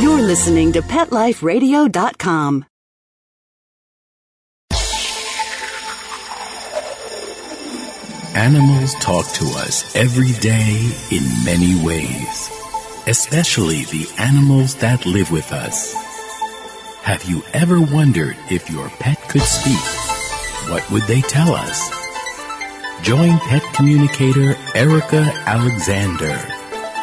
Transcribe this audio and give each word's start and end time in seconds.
You're 0.00 0.20
listening 0.20 0.72
to 0.72 0.82
PetLifeRadio.com. 0.82 2.66
Animals 8.34 8.94
talk 8.96 9.26
to 9.32 9.44
us 9.56 9.96
every 9.96 10.32
day 10.42 10.92
in 11.10 11.22
many 11.46 11.82
ways, 11.82 12.50
especially 13.06 13.84
the 13.84 14.06
animals 14.18 14.74
that 14.76 15.06
live 15.06 15.30
with 15.30 15.50
us. 15.52 15.94
Have 17.02 17.24
you 17.24 17.42
ever 17.54 17.80
wondered 17.80 18.36
if 18.50 18.68
your 18.68 18.90
pet 19.00 19.18
could 19.30 19.40
speak? 19.40 19.80
What 20.70 20.88
would 20.90 21.04
they 21.04 21.22
tell 21.22 21.54
us? 21.54 21.88
Join 23.00 23.38
pet 23.38 23.62
communicator 23.72 24.56
Erica 24.74 25.22
Alexander 25.46 26.38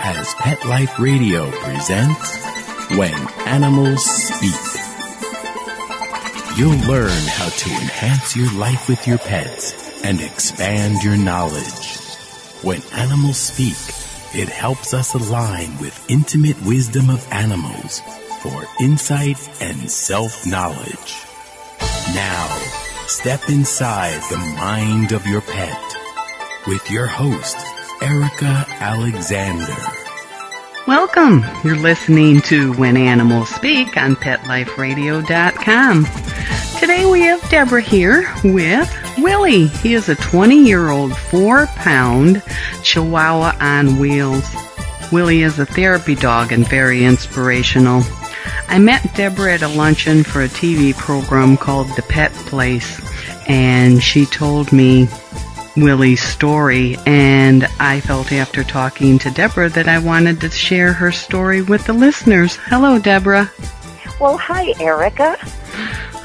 as 0.05 0.32
Pet 0.36 0.64
Life 0.66 1.00
Radio 1.00 1.50
presents 1.50 2.52
When 2.92 3.16
Animals 3.48 4.05
Speak. 4.05 4.82
You'll 6.55 6.78
learn 6.88 7.24
how 7.28 7.50
to 7.50 7.70
enhance 7.70 8.36
your 8.36 8.52
life 8.54 8.88
with 8.88 9.08
your 9.08 9.18
pets 9.18 10.04
and 10.04 10.22
expand 10.22 11.02
your 11.02 11.18
knowledge. 11.18 11.98
When 12.62 12.82
animals 12.94 13.38
speak, 13.38 13.77
it 14.36 14.50
helps 14.50 14.94
us 14.94 15.16
align 15.16 15.80
with 15.80 16.05
intimate 16.08 16.62
wisdom 16.64 17.10
of 17.10 17.27
animals 17.32 18.02
for 18.41 18.64
insight 18.80 19.40
and 19.60 19.90
self-knowledge. 19.90 21.26
Now, 22.13 22.48
step 23.08 23.50
inside 23.50 24.22
the 24.30 24.38
mind 24.38 25.13
of 25.13 25.26
your 25.26 25.41
pet 25.41 25.96
with 26.68 26.91
your 26.91 27.08
host, 27.08 27.58
Erica 28.02 28.66
Alexander. 28.80 30.02
Welcome. 30.86 31.46
You're 31.64 31.78
listening 31.78 32.42
to 32.42 32.74
When 32.74 32.98
Animals 32.98 33.48
Speak 33.49 33.96
on 33.96 34.18
PetLifeRadio.com. 34.18 36.05
Today 36.77 37.10
we 37.10 37.21
have 37.21 37.49
Deborah 37.49 37.80
here 37.80 38.30
with 38.44 38.94
Willie. 39.18 39.68
He 39.68 39.94
is 39.94 40.10
a 40.10 40.16
20 40.16 40.57
year 40.57 40.90
old, 40.90 41.16
four 41.16 41.68
pound 41.68 42.44
Chihuahua 42.84 43.55
on 43.62 43.98
wheels. 43.98 44.44
Willie 45.10 45.44
is 45.44 45.57
a 45.57 45.66
therapy 45.66 46.16
dog 46.16 46.52
and 46.52 46.68
very 46.68 47.05
inspirational. 47.05 48.04
I 48.68 48.77
met 48.77 49.16
Deborah 49.16 49.54
at 49.54 49.62
a 49.62 49.70
luncheon 49.70 50.26
for 50.26 50.41
a 50.41 50.50
TV 50.50 50.94
program 50.94 51.55
called 51.55 51.88
The 51.96 52.02
Pet 52.02 52.34
Place, 52.34 53.00
and 53.48 54.04
she 54.04 54.26
told 54.26 54.74
me 54.74 55.07
Willie's 55.76 56.21
story, 56.21 56.98
and 57.05 57.68
I 57.79 57.99
felt 58.02 58.32
after 58.32 58.63
talking 58.63 59.18
to 59.20 59.32
Deborah 59.32 59.70
that 59.70 59.88
I 59.88 59.98
wanted 59.98 60.40
to 60.41 60.49
share 60.49 60.93
her 60.93 61.12
story 61.12 61.62
with 61.62 61.85
the 61.85 61.93
listeners. 61.93 62.57
Hello, 62.68 62.99
Deborah. 62.99 63.52
Well, 64.19 64.38
hi, 64.38 64.74
Erica. 64.79 65.38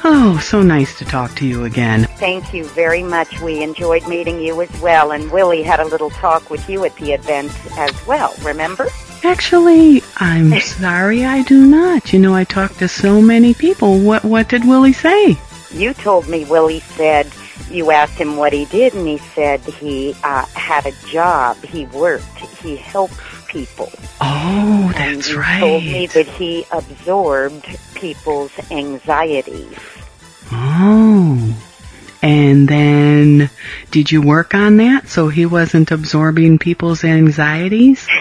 Oh, 0.03 0.39
so 0.41 0.61
nice 0.61 0.97
to 0.99 1.05
talk 1.05 1.35
to 1.35 1.47
you 1.47 1.65
again. 1.65 2.05
Thank 2.17 2.53
you 2.53 2.65
very 2.65 3.03
much. 3.03 3.41
We 3.41 3.63
enjoyed 3.63 4.07
meeting 4.07 4.39
you 4.39 4.61
as 4.61 4.81
well, 4.81 5.11
and 5.11 5.29
Willie 5.31 5.63
had 5.63 5.79
a 5.79 5.85
little 5.85 6.11
talk 6.11 6.49
with 6.49 6.69
you 6.69 6.85
at 6.85 6.95
the 6.95 7.13
event 7.13 7.51
as 7.77 8.07
well, 8.07 8.33
remember? 8.43 8.87
Actually, 9.23 10.01
I'm 10.17 10.59
sorry 10.61 11.25
I 11.25 11.43
do 11.43 11.65
not. 11.65 12.13
You 12.13 12.19
know, 12.19 12.35
I 12.35 12.43
talked 12.43 12.79
to 12.79 12.87
so 12.87 13.21
many 13.21 13.53
people. 13.53 13.99
What 13.99 14.23
what 14.23 14.47
did 14.47 14.65
Willie 14.65 14.93
say? 14.93 15.37
You 15.71 15.93
told 15.93 16.27
me 16.27 16.45
Willie 16.45 16.79
said 16.79 17.27
you 17.69 17.91
asked 17.91 18.13
him 18.13 18.37
what 18.37 18.53
he 18.53 18.65
did, 18.65 18.93
and 18.93 19.07
he 19.07 19.17
said 19.17 19.61
he 19.61 20.15
uh, 20.23 20.45
had 20.45 20.85
a 20.85 20.91
job. 21.07 21.57
He 21.57 21.85
worked. 21.87 22.37
He 22.61 22.75
helped 22.75 23.19
people. 23.47 23.91
Oh, 24.21 24.93
and 24.95 25.17
that's 25.17 25.27
he 25.27 25.35
right. 25.35 25.59
told 25.59 25.83
me 25.83 26.07
that 26.07 26.27
he 26.27 26.65
absorbed 26.71 27.65
people's 27.95 28.51
anxieties. 28.71 29.77
Oh. 30.51 31.55
And 32.21 32.67
then 32.67 33.49
did 33.91 34.11
you 34.11 34.21
work 34.21 34.53
on 34.53 34.77
that 34.77 35.07
so 35.07 35.29
he 35.29 35.45
wasn't 35.45 35.91
absorbing 35.91 36.59
people's 36.59 37.03
anxieties? 37.03 38.05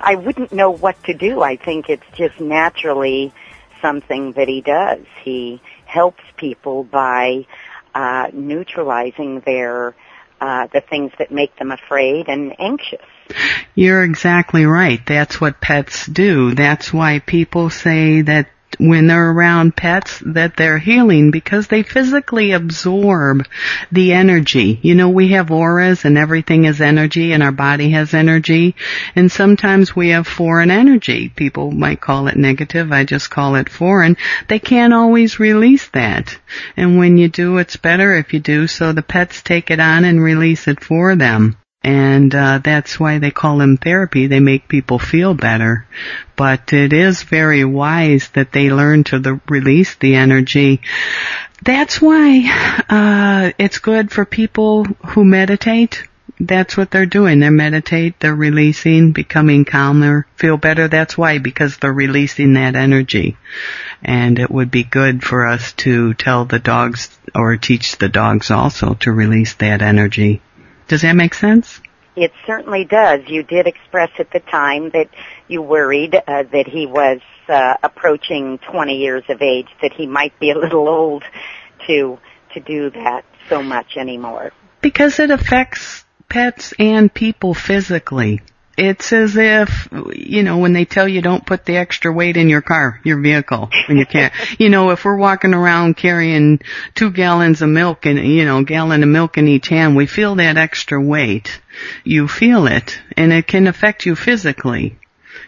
I 0.00 0.14
wouldn't 0.16 0.52
know 0.52 0.70
what 0.70 1.02
to 1.04 1.14
do. 1.14 1.42
I 1.42 1.56
think 1.56 1.88
it's 1.88 2.06
just 2.14 2.40
naturally 2.40 3.32
something 3.80 4.32
that 4.32 4.48
he 4.48 4.60
does. 4.60 5.04
He 5.22 5.60
helps 5.96 6.22
people 6.36 6.84
by 6.84 7.46
uh, 7.94 8.26
neutralizing 8.34 9.40
their 9.40 9.94
uh, 10.38 10.66
the 10.70 10.82
things 10.82 11.10
that 11.18 11.30
make 11.30 11.56
them 11.58 11.70
afraid 11.70 12.28
and 12.28 12.54
anxious. 12.60 13.06
You're 13.74 14.04
exactly 14.04 14.66
right. 14.66 15.00
That's 15.06 15.40
what 15.40 15.62
pets 15.62 16.04
do. 16.06 16.54
That's 16.54 16.92
why 16.92 17.20
people 17.20 17.70
say 17.70 18.20
that 18.20 18.50
when 18.78 19.06
they're 19.06 19.30
around 19.30 19.76
pets 19.76 20.22
that 20.26 20.56
they're 20.56 20.78
healing 20.78 21.30
because 21.30 21.66
they 21.66 21.82
physically 21.82 22.52
absorb 22.52 23.46
the 23.90 24.12
energy. 24.12 24.78
You 24.82 24.94
know, 24.94 25.10
we 25.10 25.28
have 25.28 25.50
auras 25.50 26.04
and 26.04 26.18
everything 26.18 26.64
is 26.64 26.80
energy 26.80 27.32
and 27.32 27.42
our 27.42 27.52
body 27.52 27.90
has 27.90 28.14
energy 28.14 28.74
and 29.14 29.30
sometimes 29.30 29.94
we 29.94 30.10
have 30.10 30.26
foreign 30.26 30.70
energy. 30.70 31.28
People 31.28 31.70
might 31.70 32.00
call 32.00 32.28
it 32.28 32.36
negative. 32.36 32.92
I 32.92 33.04
just 33.04 33.30
call 33.30 33.56
it 33.56 33.68
foreign. 33.68 34.16
They 34.48 34.58
can't 34.58 34.94
always 34.94 35.38
release 35.38 35.88
that. 35.88 36.36
And 36.76 36.98
when 36.98 37.16
you 37.16 37.28
do, 37.28 37.58
it's 37.58 37.76
better 37.76 38.14
if 38.14 38.32
you 38.32 38.40
do. 38.40 38.66
So 38.66 38.92
the 38.92 39.02
pets 39.02 39.42
take 39.42 39.70
it 39.70 39.80
on 39.80 40.04
and 40.04 40.22
release 40.22 40.68
it 40.68 40.82
for 40.82 41.16
them 41.16 41.56
and 41.86 42.34
uh, 42.34 42.58
that's 42.58 42.98
why 42.98 43.18
they 43.18 43.30
call 43.30 43.58
them 43.58 43.76
therapy. 43.76 44.26
They 44.26 44.40
make 44.40 44.66
people 44.66 44.98
feel 44.98 45.34
better, 45.34 45.86
but 46.34 46.72
it 46.72 46.92
is 46.92 47.22
very 47.22 47.64
wise 47.64 48.28
that 48.30 48.50
they 48.50 48.72
learn 48.72 49.04
to 49.04 49.20
the, 49.20 49.40
release 49.48 49.94
the 49.94 50.16
energy. 50.16 50.80
That's 51.62 52.02
why 52.02 52.82
uh, 52.90 53.52
it's 53.56 53.78
good 53.78 54.10
for 54.10 54.24
people 54.24 54.82
who 54.82 55.24
meditate. 55.24 56.02
That's 56.40 56.76
what 56.76 56.90
they're 56.90 57.06
doing. 57.06 57.38
They 57.38 57.50
meditate, 57.50 58.18
they're 58.18 58.34
releasing, 58.34 59.12
becoming 59.12 59.64
calmer, 59.64 60.26
feel 60.34 60.56
better. 60.56 60.88
That's 60.88 61.16
why, 61.16 61.38
because 61.38 61.76
they're 61.76 61.92
releasing 61.92 62.54
that 62.54 62.74
energy. 62.74 63.36
And 64.02 64.40
it 64.40 64.50
would 64.50 64.72
be 64.72 64.82
good 64.82 65.22
for 65.22 65.46
us 65.46 65.72
to 65.74 66.14
tell 66.14 66.46
the 66.46 66.58
dogs 66.58 67.16
or 67.32 67.56
teach 67.56 67.96
the 67.98 68.08
dogs 68.08 68.50
also 68.50 68.94
to 68.94 69.12
release 69.12 69.54
that 69.54 69.82
energy. 69.82 70.42
Does 70.88 71.02
that 71.02 71.14
make 71.14 71.34
sense? 71.34 71.80
It 72.14 72.32
certainly 72.46 72.84
does. 72.84 73.20
You 73.26 73.42
did 73.42 73.66
express 73.66 74.10
at 74.18 74.30
the 74.30 74.40
time 74.40 74.90
that 74.90 75.10
you 75.48 75.60
worried 75.60 76.14
uh, 76.14 76.44
that 76.44 76.66
he 76.66 76.86
was 76.86 77.20
uh, 77.48 77.74
approaching 77.82 78.58
20 78.58 78.96
years 78.96 79.24
of 79.28 79.42
age, 79.42 79.68
that 79.82 79.92
he 79.92 80.06
might 80.06 80.38
be 80.40 80.50
a 80.50 80.58
little 80.58 80.88
old 80.88 81.24
to 81.86 82.18
to 82.54 82.60
do 82.60 82.88
that 82.90 83.24
so 83.50 83.62
much 83.62 83.96
anymore. 83.98 84.50
Because 84.80 85.20
it 85.20 85.30
affects 85.30 86.04
pets 86.28 86.72
and 86.78 87.12
people 87.12 87.52
physically. 87.52 88.40
It's 88.76 89.12
as 89.12 89.36
if, 89.36 89.88
you 90.12 90.42
know, 90.42 90.58
when 90.58 90.74
they 90.74 90.84
tell 90.84 91.08
you 91.08 91.22
don't 91.22 91.46
put 91.46 91.64
the 91.64 91.76
extra 91.76 92.12
weight 92.12 92.36
in 92.36 92.50
your 92.50 92.60
car, 92.60 93.00
your 93.04 93.18
vehicle, 93.20 93.70
when 93.88 93.96
you 93.96 94.04
can't. 94.04 94.34
you 94.58 94.68
know, 94.68 94.90
if 94.90 95.04
we're 95.04 95.16
walking 95.16 95.54
around 95.54 95.96
carrying 95.96 96.60
two 96.94 97.10
gallons 97.10 97.62
of 97.62 97.70
milk 97.70 98.04
and, 98.04 98.18
you 98.18 98.44
know, 98.44 98.62
gallon 98.64 99.02
of 99.02 99.08
milk 99.08 99.38
in 99.38 99.48
each 99.48 99.68
hand, 99.68 99.96
we 99.96 100.06
feel 100.06 100.34
that 100.34 100.58
extra 100.58 101.00
weight. 101.00 101.60
You 102.04 102.28
feel 102.28 102.66
it, 102.66 102.98
and 103.16 103.32
it 103.32 103.46
can 103.46 103.66
affect 103.66 104.04
you 104.04 104.14
physically. 104.14 104.98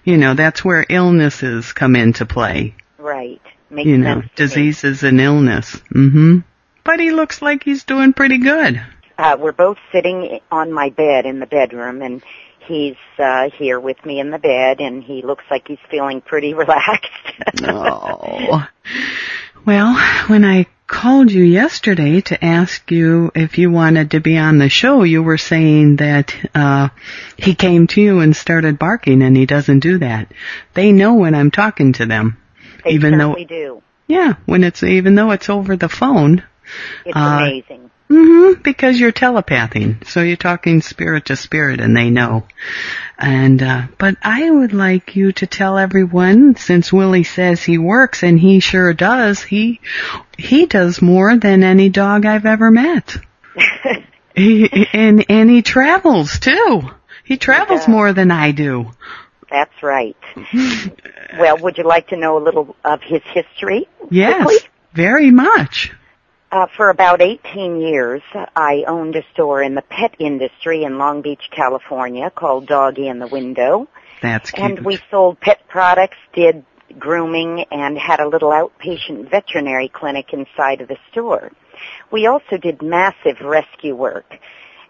You 0.05 0.17
know, 0.17 0.33
that's 0.35 0.65
where 0.65 0.87
illnesses 0.89 1.73
come 1.75 1.97
into 1.97 2.25
play. 2.25 2.75
Right. 2.97 3.43
Makes 3.71 3.89
you 3.89 3.99
know, 3.99 4.21
sense 4.21 4.25
to 4.25 4.43
me. 4.43 4.47
disease 4.49 4.85
is 4.85 5.03
an 5.03 5.21
illness. 5.21 5.75
hmm 5.93 6.39
But 6.85 7.01
he 7.01 7.11
looks 7.11 7.43
like 7.43 7.63
he's 7.63 7.85
doing 7.85 8.15
pretty 8.15 8.39
good. 8.39 8.81
Uh, 9.19 9.37
we're 9.39 9.53
both 9.53 9.79
sitting 9.93 10.41
on 10.51 10.73
my 10.73 10.91
bed 10.91 11.27
in 11.27 11.41
the 11.41 11.47
bedroom, 11.47 12.03
and 12.03 12.23
he's 12.69 12.97
uh, 13.19 13.51
here 13.59 13.81
with 13.81 14.05
me 14.05 14.21
in 14.21 14.31
the 14.31 14.39
bed, 14.39 14.81
and 14.81 15.03
he 15.03 15.23
looks 15.23 15.45
like 15.51 15.67
he's 15.67 15.79
feeling 15.91 16.21
pretty 16.21 16.55
relaxed. 16.65 17.11
Oh. 17.65 18.65
Well, 19.67 19.95
when 20.29 20.47
I 20.47 20.67
called 20.87 21.31
you 21.31 21.43
yesterday 21.43 22.23
to 22.23 22.43
ask 22.43 22.91
you 22.91 23.31
if 23.35 23.59
you 23.59 23.71
wanted 23.71 24.13
to 24.13 24.21
be 24.21 24.39
on 24.39 24.57
the 24.57 24.71
show, 24.71 25.03
you 25.03 25.23
were 25.23 25.37
saying 25.37 25.97
that 25.97 26.35
uh 26.55 26.89
he 27.37 27.55
came 27.55 27.87
to 27.89 28.01
you 28.01 28.21
and 28.21 28.35
started 28.35 28.79
barking 28.79 29.21
and 29.21 29.37
he 29.37 29.45
doesn't 29.45 29.81
do 29.81 29.99
that. 29.99 30.33
They 30.73 30.93
know 30.93 31.15
when 31.17 31.35
I'm 31.35 31.51
talking 31.51 31.93
to 31.95 32.07
them. 32.07 32.39
They 32.85 32.93
even 32.93 33.19
though 33.19 33.33
certainly 33.35 33.45
do. 33.45 33.83
yeah, 34.07 34.35
when 34.47 34.65
it's 34.65 34.83
even 34.83 35.17
though 35.17 35.33
it's 35.33 35.51
over 35.51 35.77
the 35.77 35.91
phone. 35.91 36.45
It's 37.05 37.15
Uh, 37.15 37.41
amazing. 37.43 37.91
Hmm 38.09 38.53
because 38.63 38.99
you're 38.99 39.13
telepathing. 39.13 39.99
So 40.07 40.23
you're 40.23 40.37
talking 40.37 40.81
spirit 40.81 41.27
to 41.27 41.37
spirit 41.37 41.81
and 41.81 41.97
they 41.97 42.11
know. 42.11 42.47
And, 43.19 43.63
uh, 43.63 43.83
but 43.99 44.17
I 44.23 44.51
would 44.51 44.73
like 44.73 45.17
you 45.17 45.33
to 45.33 45.47
tell 45.47 45.79
everyone, 45.79 46.57
since 46.57 46.93
Willie 46.93 47.25
says 47.25 47.63
he 47.63 47.79
works 47.79 48.23
and 48.23 48.39
he 48.39 48.61
sure 48.61 48.93
does, 48.95 49.43
he, 49.43 49.81
he 50.37 50.67
does 50.67 51.03
more 51.03 51.37
than 51.37 51.63
any 51.63 51.89
dog 51.89 52.25
I've 52.25 52.47
ever 52.47 52.71
met. 52.71 53.17
he, 54.35 54.89
and, 54.93 55.25
and 55.29 55.51
he 55.51 55.63
travels 55.63 56.39
too. 56.39 56.83
He 57.25 57.37
travels 57.37 57.87
more 57.87 58.13
than 58.15 58.31
I 58.31 58.53
do. 58.53 58.91
That's 59.51 59.83
right. 59.83 60.17
well, 61.39 61.59
would 61.59 61.77
you 61.77 61.85
like 61.85 62.09
to 62.09 62.17
know 62.17 62.39
a 62.39 62.43
little 62.43 62.75
of 62.85 63.03
his 63.03 63.23
history? 63.35 63.87
Yes, 64.11 64.45
quickly? 64.45 64.69
very 64.95 65.31
much. 65.31 65.93
Uh, 66.51 66.67
for 66.77 66.89
about 66.89 67.21
18 67.21 67.81
years, 67.81 68.23
I 68.57 68.85
owned 68.87 69.15
a 69.17 69.23
store 69.35 69.63
in 69.63 69.75
the 69.75 69.83
pet 69.83 70.15
industry 70.19 70.83
in 70.85 70.97
Long 70.97 71.21
Beach, 71.21 71.51
California 71.51 72.31
called 72.31 72.67
Doggy 72.67 73.07
in 73.07 73.19
the 73.19 73.27
Window. 73.27 73.87
That's 74.23 74.51
cute. 74.51 74.79
And 74.79 74.85
we 74.85 74.99
sold 75.11 75.41
pet 75.41 75.69
products, 75.69 76.17
did 76.33 76.65
grooming, 76.99 77.67
and 77.71 77.99
had 77.99 78.21
a 78.21 78.27
little 78.27 78.51
outpatient 78.51 79.31
veterinary 79.31 79.89
clinic 79.89 80.33
inside 80.33 80.81
of 80.81 80.89
the 80.89 80.97
store. 81.11 81.53
We 82.11 82.27
also 82.27 82.57
did 82.57 82.81
massive 82.81 83.41
rescue 83.43 83.95
work. 83.95 84.39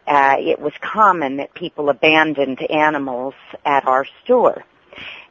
Uh, 0.07 0.37
it 0.39 0.61
was 0.61 0.73
common 0.81 1.39
that 1.39 1.55
people 1.55 1.91
abandoned 1.91 2.63
animals 2.71 3.35
at 3.65 3.85
our 3.87 4.07
store. 4.25 4.65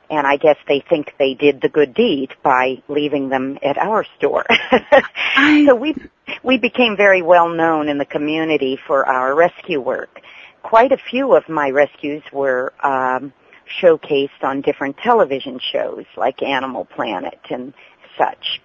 And 0.10 0.26
I 0.26 0.38
guess 0.38 0.56
they 0.68 0.84
think 0.90 1.14
they 1.20 1.34
did 1.34 1.62
the 1.62 1.70
good 1.70 1.94
deed 1.94 2.34
by 2.44 2.82
leaving 2.88 3.30
them 3.30 3.60
at 3.62 3.78
our 3.78 4.06
store. 4.18 4.46
so 5.66 5.76
we 5.76 5.96
we 6.44 6.58
became 6.58 6.96
very 6.96 7.22
well 7.22 7.50
known 7.50 7.90
in 7.90 7.98
the 7.98 8.06
community 8.06 8.80
for 8.88 9.06
our 9.06 9.36
rescue 9.36 9.82
work. 9.82 10.22
Quite 10.64 10.92
a 10.92 10.98
few 10.98 11.36
of 11.36 11.50
my 11.50 11.70
rescues 11.70 12.24
were 12.32 12.74
um, 12.84 13.34
showcased 13.82 14.44
on 14.44 14.62
different 14.62 14.98
television 14.98 15.60
shows 15.60 16.06
like 16.16 16.42
Animal 16.42 16.86
Planet 16.86 17.40
and 17.50 17.74
such. 18.18 18.62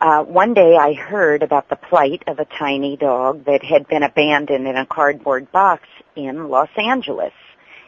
Uh, 0.00 0.22
one 0.22 0.54
day 0.54 0.76
I 0.76 0.94
heard 0.94 1.42
about 1.42 1.68
the 1.68 1.76
plight 1.76 2.22
of 2.26 2.38
a 2.38 2.46
tiny 2.58 2.96
dog 2.96 3.44
that 3.44 3.62
had 3.62 3.86
been 3.88 4.02
abandoned 4.02 4.66
in 4.66 4.76
a 4.76 4.86
cardboard 4.86 5.52
box 5.52 5.82
in 6.16 6.48
Los 6.48 6.70
Angeles, 6.76 7.32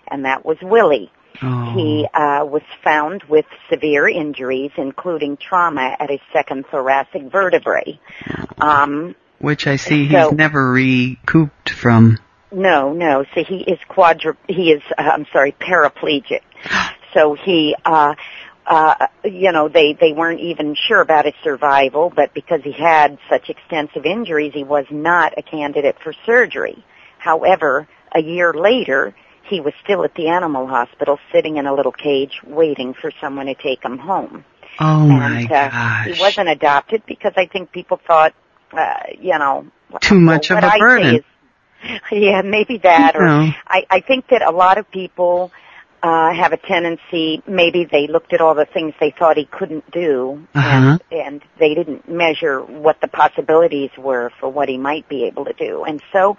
and 0.09 0.25
that 0.25 0.44
was 0.44 0.59
Willie. 0.62 1.11
Oh. 1.40 1.73
He 1.75 2.06
uh, 2.12 2.44
was 2.44 2.62
found 2.84 3.23
with 3.25 3.46
severe 3.70 4.06
injuries, 4.08 4.70
including 4.76 5.37
trauma 5.38 5.96
at 5.99 6.11
his 6.11 6.20
second 6.32 6.67
thoracic 6.70 7.23
vertebrae. 7.31 7.99
Um, 8.61 9.14
Which 9.38 9.67
I 9.67 9.76
see 9.76 10.11
so- 10.11 10.29
he's 10.31 10.38
never 10.38 10.70
recouped 10.73 11.70
from. 11.70 12.19
no, 12.50 12.93
no. 12.93 13.25
So 13.34 13.44
he 13.44 13.58
is 13.58 13.79
quadru. 13.88 14.37
He 14.49 14.73
is. 14.73 14.82
Uh, 14.96 15.02
I'm 15.02 15.26
sorry, 15.32 15.52
paraplegic. 15.52 16.40
So 17.14 17.34
he. 17.34 17.76
Uh, 17.84 18.14
uh, 18.67 19.08
you 19.25 19.50
know, 19.52 19.69
they, 19.69 19.93
they 20.00 20.12
weren't 20.12 20.40
even 20.40 20.75
sure 20.88 21.00
about 21.00 21.25
his 21.25 21.34
survival, 21.43 22.12
but 22.14 22.32
because 22.32 22.61
he 22.62 22.73
had 22.73 23.19
such 23.29 23.50
extensive 23.50 24.06
injuries, 24.06 24.52
he 24.55 24.62
was 24.64 24.87
not 24.90 25.37
a 25.37 25.43
candidate 25.43 25.96
for 26.02 26.14
surgery. 26.25 26.82
However, 27.19 27.88
a 28.14 28.23
year 28.23 28.55
later, 28.55 29.14
he 29.49 29.61
was 29.61 29.73
still 29.85 30.05
at 30.05 30.15
the 30.15 30.29
animal 30.29 30.67
hospital 30.67 31.19
sitting 31.33 31.56
in 31.56 31.67
a 31.67 31.75
little 31.75 31.93
cage 31.93 32.41
waiting 32.47 32.94
for 32.94 33.11
someone 33.21 33.47
to 33.47 33.55
take 33.55 33.83
him 33.85 33.99
home. 33.99 34.44
Oh 34.81 35.06
my 35.06 35.41
and 35.41 35.53
uh, 35.53 35.69
gosh. 35.69 36.06
he 36.15 36.21
wasn't 36.21 36.49
adopted 36.49 37.03
because 37.06 37.33
I 37.37 37.47
think 37.47 37.73
people 37.73 38.00
thought, 38.06 38.33
uh, 38.73 38.94
you 39.21 39.39
know, 39.39 39.67
Too 40.00 40.19
much 40.19 40.49
well, 40.50 40.59
of 40.59 40.65
a 40.65 40.67
I 40.69 40.79
burden. 40.79 41.17
is- 41.17 41.25
yeah, 42.12 42.43
maybe 42.43 42.79
that, 42.85 43.17
or 43.17 43.27
No. 43.27 43.50
I, 43.67 43.85
I 43.91 44.00
think 44.00 44.27
that 44.31 44.41
a 44.43 44.53
lot 44.53 44.79
of 44.79 44.89
people 44.91 45.50
uh, 46.03 46.33
have 46.35 46.53
a 46.53 46.57
tendency. 46.57 47.43
Maybe 47.47 47.85
they 47.85 48.09
looked 48.09 48.33
at 48.33 48.41
all 48.41 48.55
the 48.55 48.67
things 48.67 48.93
they 49.01 49.15
thought 49.17 49.37
he 49.37 49.45
couldn't 49.45 49.89
do, 49.91 50.47
Uh-huh. 50.55 50.99
and, 51.01 51.03
and 51.11 51.43
they 51.59 51.75
didn't 51.75 52.09
measure 52.09 52.61
what 52.61 53.01
the 53.01 53.09
possibilities 53.09 53.91
were 53.97 54.31
for 54.41 54.49
what 54.49 54.69
he 54.69 54.79
might 54.79 55.09
be 55.09 55.25
able 55.25 55.45
to 55.45 55.53
do. 55.53 55.85
And 55.85 56.03
so, 56.13 56.37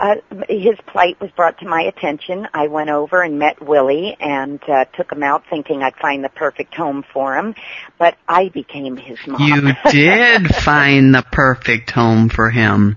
uh, 0.00 0.14
his 0.48 0.76
plight 0.86 1.20
was 1.20 1.30
brought 1.32 1.58
to 1.58 1.66
my 1.68 1.82
attention. 1.82 2.48
I 2.54 2.68
went 2.68 2.90
over 2.90 3.22
and 3.22 3.38
met 3.38 3.60
Willie 3.60 4.16
and 4.18 4.60
uh, 4.68 4.86
took 4.96 5.12
him 5.12 5.22
out, 5.22 5.44
thinking 5.50 5.82
I'd 5.82 5.96
find 5.96 6.24
the 6.24 6.30
perfect 6.30 6.74
home 6.74 7.04
for 7.12 7.36
him. 7.36 7.54
But 7.98 8.16
I 8.26 8.48
became 8.48 8.96
his 8.96 9.18
mom. 9.26 9.42
You 9.42 9.74
did 9.90 10.54
find 10.64 11.14
the 11.14 11.24
perfect 11.30 11.90
home 11.90 12.28
for 12.30 12.50
him. 12.50 12.96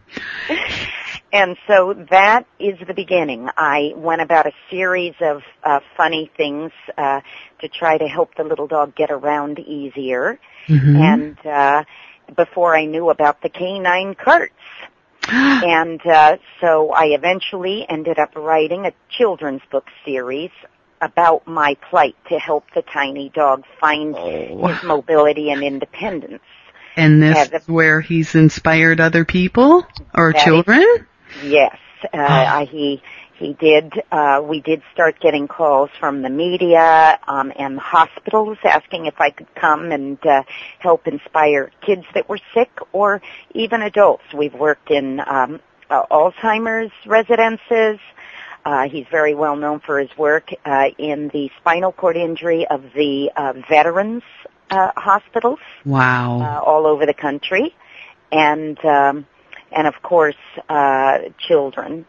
And 1.37 1.55
so 1.67 1.93
that 2.09 2.47
is 2.59 2.79
the 2.87 2.95
beginning. 2.95 3.47
I 3.55 3.93
went 3.95 4.21
about 4.23 4.47
a 4.47 4.51
series 4.71 5.13
of 5.21 5.43
uh, 5.63 5.81
funny 5.95 6.31
things 6.35 6.71
uh, 6.97 7.21
to 7.61 7.67
try 7.67 7.99
to 7.99 8.07
help 8.07 8.33
the 8.35 8.43
little 8.43 8.65
dog 8.65 8.95
get 8.95 9.11
around 9.11 9.59
easier. 9.59 10.39
Mhm. 10.67 10.95
And 10.99 11.45
uh, 11.45 11.83
before 12.35 12.75
I 12.75 12.85
knew 12.85 13.11
about 13.11 13.41
the 13.43 13.49
canine 13.49 14.15
carts. 14.15 14.53
and 15.29 16.03
uh, 16.07 16.37
so 16.59 16.91
I 16.91 17.07
eventually 17.19 17.85
ended 17.87 18.17
up 18.17 18.35
writing 18.35 18.87
a 18.87 18.93
children's 19.09 19.61
book 19.69 19.85
series 20.05 20.49
about 21.01 21.45
my 21.45 21.75
plight 21.87 22.15
to 22.29 22.39
help 22.39 22.65
the 22.73 22.81
tiny 22.81 23.29
dog 23.29 23.63
find 23.79 24.15
Oh. 24.17 24.65
his 24.67 24.81
mobility 24.83 25.51
and 25.51 25.61
independence. 25.61 26.41
And 26.95 27.21
this 27.21 27.51
is 27.51 27.67
where 27.67 28.01
he's 28.01 28.33
inspired 28.33 28.99
other 28.99 29.23
people 29.23 29.85
or 30.15 30.31
That 30.33 30.39
is- 30.39 30.43
children? 30.43 31.05
Yes, 31.43 31.77
uh, 32.13 32.17
I- 32.17 32.65
he 32.65 33.01
he 33.39 33.53
did. 33.53 33.93
Uh, 34.11 34.41
we 34.43 34.61
did 34.61 34.81
start 34.93 35.19
getting 35.19 35.47
calls 35.47 35.91
from 35.99 36.23
the 36.23 36.29
media 36.29 37.19
um, 37.27 37.53
and 37.57 37.79
hospitals 37.79 38.57
asking 38.63 39.05
if 39.05 39.21
I 39.21 39.29
could 39.29 39.53
come 39.53 39.91
and 39.91 40.17
uh, 40.25 40.41
help 40.79 41.07
inspire 41.07 41.71
kids 41.85 42.03
that 42.15 42.27
were 42.27 42.39
sick 42.55 42.71
or 42.93 43.21
even 43.53 43.83
adults. 43.83 44.23
We've 44.33 44.55
worked 44.55 44.89
in 44.89 45.19
um, 45.19 45.59
uh, 45.89 46.03
Alzheimer's 46.09 46.91
residences. 47.05 47.99
Uh, 48.65 48.89
he's 48.89 49.05
very 49.11 49.35
well 49.35 49.55
known 49.55 49.79
for 49.81 49.99
his 49.99 50.09
work 50.17 50.49
uh, 50.65 50.85
in 50.97 51.29
the 51.31 51.49
spinal 51.59 51.91
cord 51.91 52.17
injury 52.17 52.65
of 52.67 52.81
the 52.95 53.31
uh, 53.35 53.53
veterans 53.69 54.23
uh, 54.71 54.91
hospitals 54.95 55.59
Wow. 55.85 56.41
uh, 56.41 56.59
all 56.65 56.85
over 56.87 57.05
the 57.05 57.13
country, 57.13 57.73
and 58.31 58.83
um, 58.83 59.25
and 59.71 59.87
of 59.87 60.01
course 60.01 60.35
uh, 60.69 61.19
children, 61.39 62.05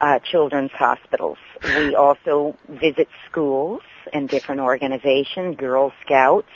uh, 0.00 0.18
children's 0.20 0.72
hospitals. 0.72 1.38
We 1.64 1.94
also 2.04 2.56
visit 2.68 3.08
schools 3.30 3.82
and 4.12 4.28
different 4.28 4.60
organizations, 4.60 5.56
Girl 5.56 5.92
Scouts, 6.04 6.48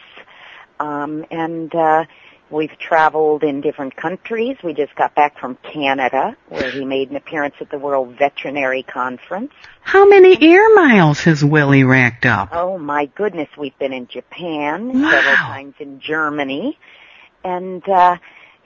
um, 0.80 1.24
and 1.30 1.74
uh, 1.74 2.04
we've 2.50 2.76
traveled 2.78 3.42
in 3.42 3.60
different 3.60 3.96
countries. 3.96 4.56
We 4.62 4.74
just 4.74 4.94
got 4.94 5.14
back 5.14 5.38
from 5.38 5.56
Canada, 5.62 6.36
where 6.48 6.70
he 6.70 6.84
made 6.84 7.10
an 7.10 7.16
appearance 7.16 7.54
at 7.60 7.70
the 7.70 7.78
World 7.78 8.16
Veterinary 8.18 8.82
Conference. 8.82 9.52
How 9.80 10.06
many 10.08 10.36
air 10.42 10.74
miles 10.74 11.20
has 11.20 11.44
Willie 11.44 11.84
racked 11.84 12.26
up? 12.26 12.50
Oh 12.52 12.78
my 12.78 13.06
goodness, 13.06 13.48
we've 13.56 13.78
been 13.78 13.92
in 13.92 14.06
Japan, 14.08 15.02
Wow. 15.02 15.10
several 15.10 15.36
times 15.36 15.74
in 15.78 16.00
Germany, 16.00 16.78
and 17.44 17.88
uh 17.88 18.16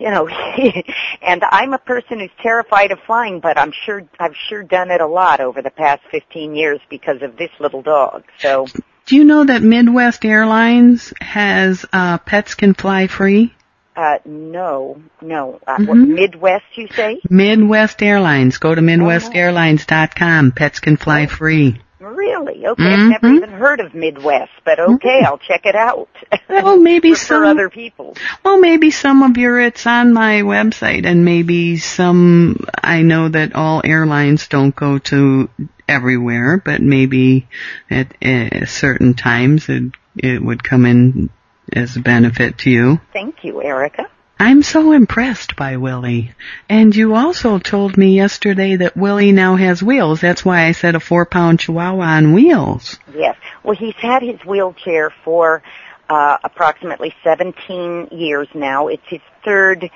you 0.00 0.11
know, 0.11 0.26
and 1.23 1.45
I'm 1.50 1.75
a 1.75 1.78
person 1.78 2.21
who's 2.21 2.30
terrified 2.42 2.90
of 2.90 2.99
flying, 3.07 3.38
but 3.40 3.59
I'm 3.59 3.73
sure 3.85 4.02
I've 4.19 4.35
sure 4.49 4.62
done 4.62 4.90
it 4.90 5.00
a 5.00 5.07
lot 5.07 5.40
over 5.40 5.61
the 5.61 5.71
past 5.71 6.02
15 6.11 6.57
years 6.57 6.80
because 6.88 7.21
of 7.23 7.37
this 7.37 7.50
little 7.61 7.83
dog. 7.83 8.25
So, 8.38 8.66
Do 9.07 9.16
you 9.16 9.25
know 9.25 9.45
that 9.45 9.62
Midwest 9.62 10.25
Airlines 10.25 11.12
has 11.21 11.85
uh, 11.92 12.16
pets 12.19 12.54
can 12.54 12.75
fly 12.75 13.07
free? 13.07 13.54
uh 13.97 14.19
no, 14.25 15.02
no. 15.21 15.61
Uh, 15.66 15.76
Mhm. 15.76 15.87
what, 15.87 15.97
Midwest, 15.99 16.64
you 16.76 16.88
say? 16.97 17.21
Midwest 17.28 18.02
Airlines. 18.02 18.57
Go 18.57 18.75
to 18.75 18.80
MidwestAirlines.com. 18.80 20.52
Pets 20.52 20.80
can 20.80 20.97
fly 20.97 21.26
free. 21.26 21.80
Really? 22.00 22.66
Okay, 22.66 22.83
I've 22.95 23.11
never 23.11 23.28
Mhm. 23.28 23.37
even 23.37 23.50
heard 23.50 23.78
of 23.80 23.95
Midwest, 23.95 24.50
but 24.64 24.80
okay, 24.80 25.21
I'll 25.25 25.38
check 25.38 25.66
it 25.66 25.75
out. 25.76 26.09
Well, 26.49 26.78
maybe 26.78 27.11
for, 27.12 27.16
for 27.21 27.25
some. 27.25 27.45
other 27.45 27.69
people. 27.69 28.16
Well, 28.42 28.59
maybe 28.59 28.90
some 28.90 29.23
of 29.23 29.37
your 29.37 29.61
it's 29.61 29.87
on 29.87 30.12
my 30.14 30.40
website, 30.42 31.04
and 31.04 31.25
maybe 31.26 31.76
some. 31.76 32.64
I 32.83 33.02
know 33.02 33.28
that 33.28 33.54
all 33.54 33.83
airlines 33.85 34.49
don't 34.49 34.75
go 34.75 34.99
to 34.99 35.50
everywhere, 35.87 36.62
but 36.64 36.80
maybe 36.80 37.47
at 37.90 38.14
uh, 38.25 38.64
certain 38.64 39.12
times 39.14 39.69
it 39.69 39.92
it 40.16 40.42
would 40.42 40.64
come 40.64 40.87
in 40.87 41.28
as 41.73 41.97
a 41.97 42.00
benefit 42.00 42.59
to 42.59 42.71
you. 42.71 43.00
Thank 43.12 43.45
you, 43.45 43.62
Erica. 43.62 44.07
I'm 44.41 44.63
so 44.63 44.93
impressed 44.93 45.55
by 45.55 45.77
Willie. 45.77 46.33
And 46.67 46.97
you 46.97 47.15
also 47.15 47.59
told 47.59 47.99
me 47.99 48.17
yesterday 48.17 48.77
that 48.77 48.97
Willie 48.97 49.33
now 49.33 49.57
has 49.57 49.83
wheels. 49.83 50.23
That's 50.23 50.43
why 50.43 50.65
I 50.65 50.73
said 50.73 50.95
a 50.95 51.01
four 51.01 51.27
pound 51.27 51.61
chihuahua 51.61 52.03
on 52.03 52.33
wheels. 52.33 52.99
Yes. 53.15 53.37
Well, 53.63 53.77
he's 53.77 53.97
had 53.97 54.23
his 54.23 54.41
wheelchair 54.41 55.13
for 55.25 55.63
uh, 56.09 56.39
approximately 56.43 57.15
17 57.23 58.09
years 58.13 58.49
now. 58.55 58.89
It's 58.89 59.07
his 59.07 59.21
third 59.45 59.91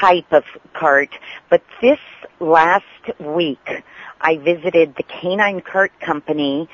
type 0.00 0.32
of 0.32 0.44
cart. 0.74 1.10
But 1.50 1.64
this 1.80 1.98
last 2.38 2.84
week, 3.18 3.82
I 4.20 4.36
visited 4.36 4.94
the 4.94 5.02
Canine 5.02 5.60
Cart 5.60 5.90
Company 5.98 6.68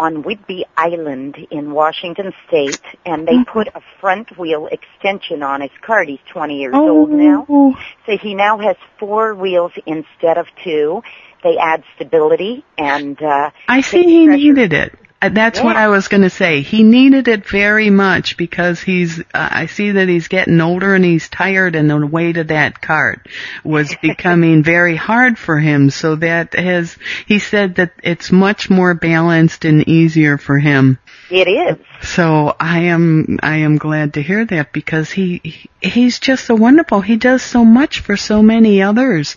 on 0.00 0.22
Whidbey 0.22 0.62
Island 0.78 1.36
in 1.50 1.72
Washington 1.72 2.32
State, 2.48 2.80
and 3.04 3.28
they 3.28 3.44
put 3.44 3.68
a 3.68 3.82
front 4.00 4.38
wheel 4.38 4.66
extension 4.66 5.42
on 5.42 5.60
his 5.60 5.70
cart. 5.82 6.08
He's 6.08 6.18
20 6.32 6.58
years 6.58 6.74
old 6.74 7.10
now. 7.10 7.44
Oh. 7.46 7.76
So 8.06 8.16
he 8.16 8.34
now 8.34 8.58
has 8.58 8.76
four 8.98 9.34
wheels 9.34 9.72
instead 9.84 10.38
of 10.38 10.46
two. 10.64 11.02
They 11.44 11.58
add 11.58 11.84
stability 11.96 12.64
and 12.78 13.22
uh 13.22 13.50
I 13.68 13.82
see 13.82 14.04
he 14.04 14.26
pressure- 14.26 14.38
needed 14.38 14.72
it. 14.72 14.98
Uh, 15.22 15.28
That's 15.28 15.58
Yeah. 15.58 15.64
what 15.66 15.76
I 15.76 15.88
was 15.88 16.08
going 16.08 16.22
to 16.22 16.30
say. 16.30 16.62
He 16.62 16.82
needed 16.82 17.28
it 17.28 17.46
very 17.46 17.90
much 17.90 18.36
because 18.38 18.80
he's, 18.80 19.20
uh, 19.20 19.22
I 19.34 19.66
see 19.66 19.90
that 19.92 20.08
he's 20.08 20.28
getting 20.28 20.60
older 20.60 20.94
and 20.94 21.04
he's 21.04 21.28
tired 21.28 21.76
and 21.76 21.90
the 21.90 22.06
weight 22.06 22.38
of 22.38 22.48
that 22.48 22.80
cart 22.80 23.28
was 23.62 23.94
becoming 24.02 24.62
very 24.62 24.96
hard 24.96 25.38
for 25.38 25.58
him. 25.58 25.90
So 25.90 26.16
that 26.16 26.54
has, 26.54 26.96
he 27.26 27.38
said 27.38 27.74
that 27.74 27.92
it's 28.02 28.32
much 28.32 28.70
more 28.70 28.94
balanced 28.94 29.66
and 29.66 29.86
easier 29.86 30.38
for 30.38 30.58
him. 30.58 30.98
It 31.30 31.46
is. 31.48 31.76
So 32.08 32.56
I 32.58 32.84
am, 32.84 33.38
I 33.42 33.58
am 33.58 33.76
glad 33.76 34.14
to 34.14 34.22
hear 34.22 34.44
that 34.46 34.72
because 34.72 35.10
he, 35.10 35.40
he- 35.44 35.70
he's 35.88 36.18
just 36.18 36.44
so 36.46 36.54
wonderful. 36.54 37.02
He 37.02 37.16
does 37.16 37.42
so 37.42 37.64
much 37.64 38.00
for 38.00 38.16
so 38.16 38.42
many 38.42 38.82
others. 38.82 39.36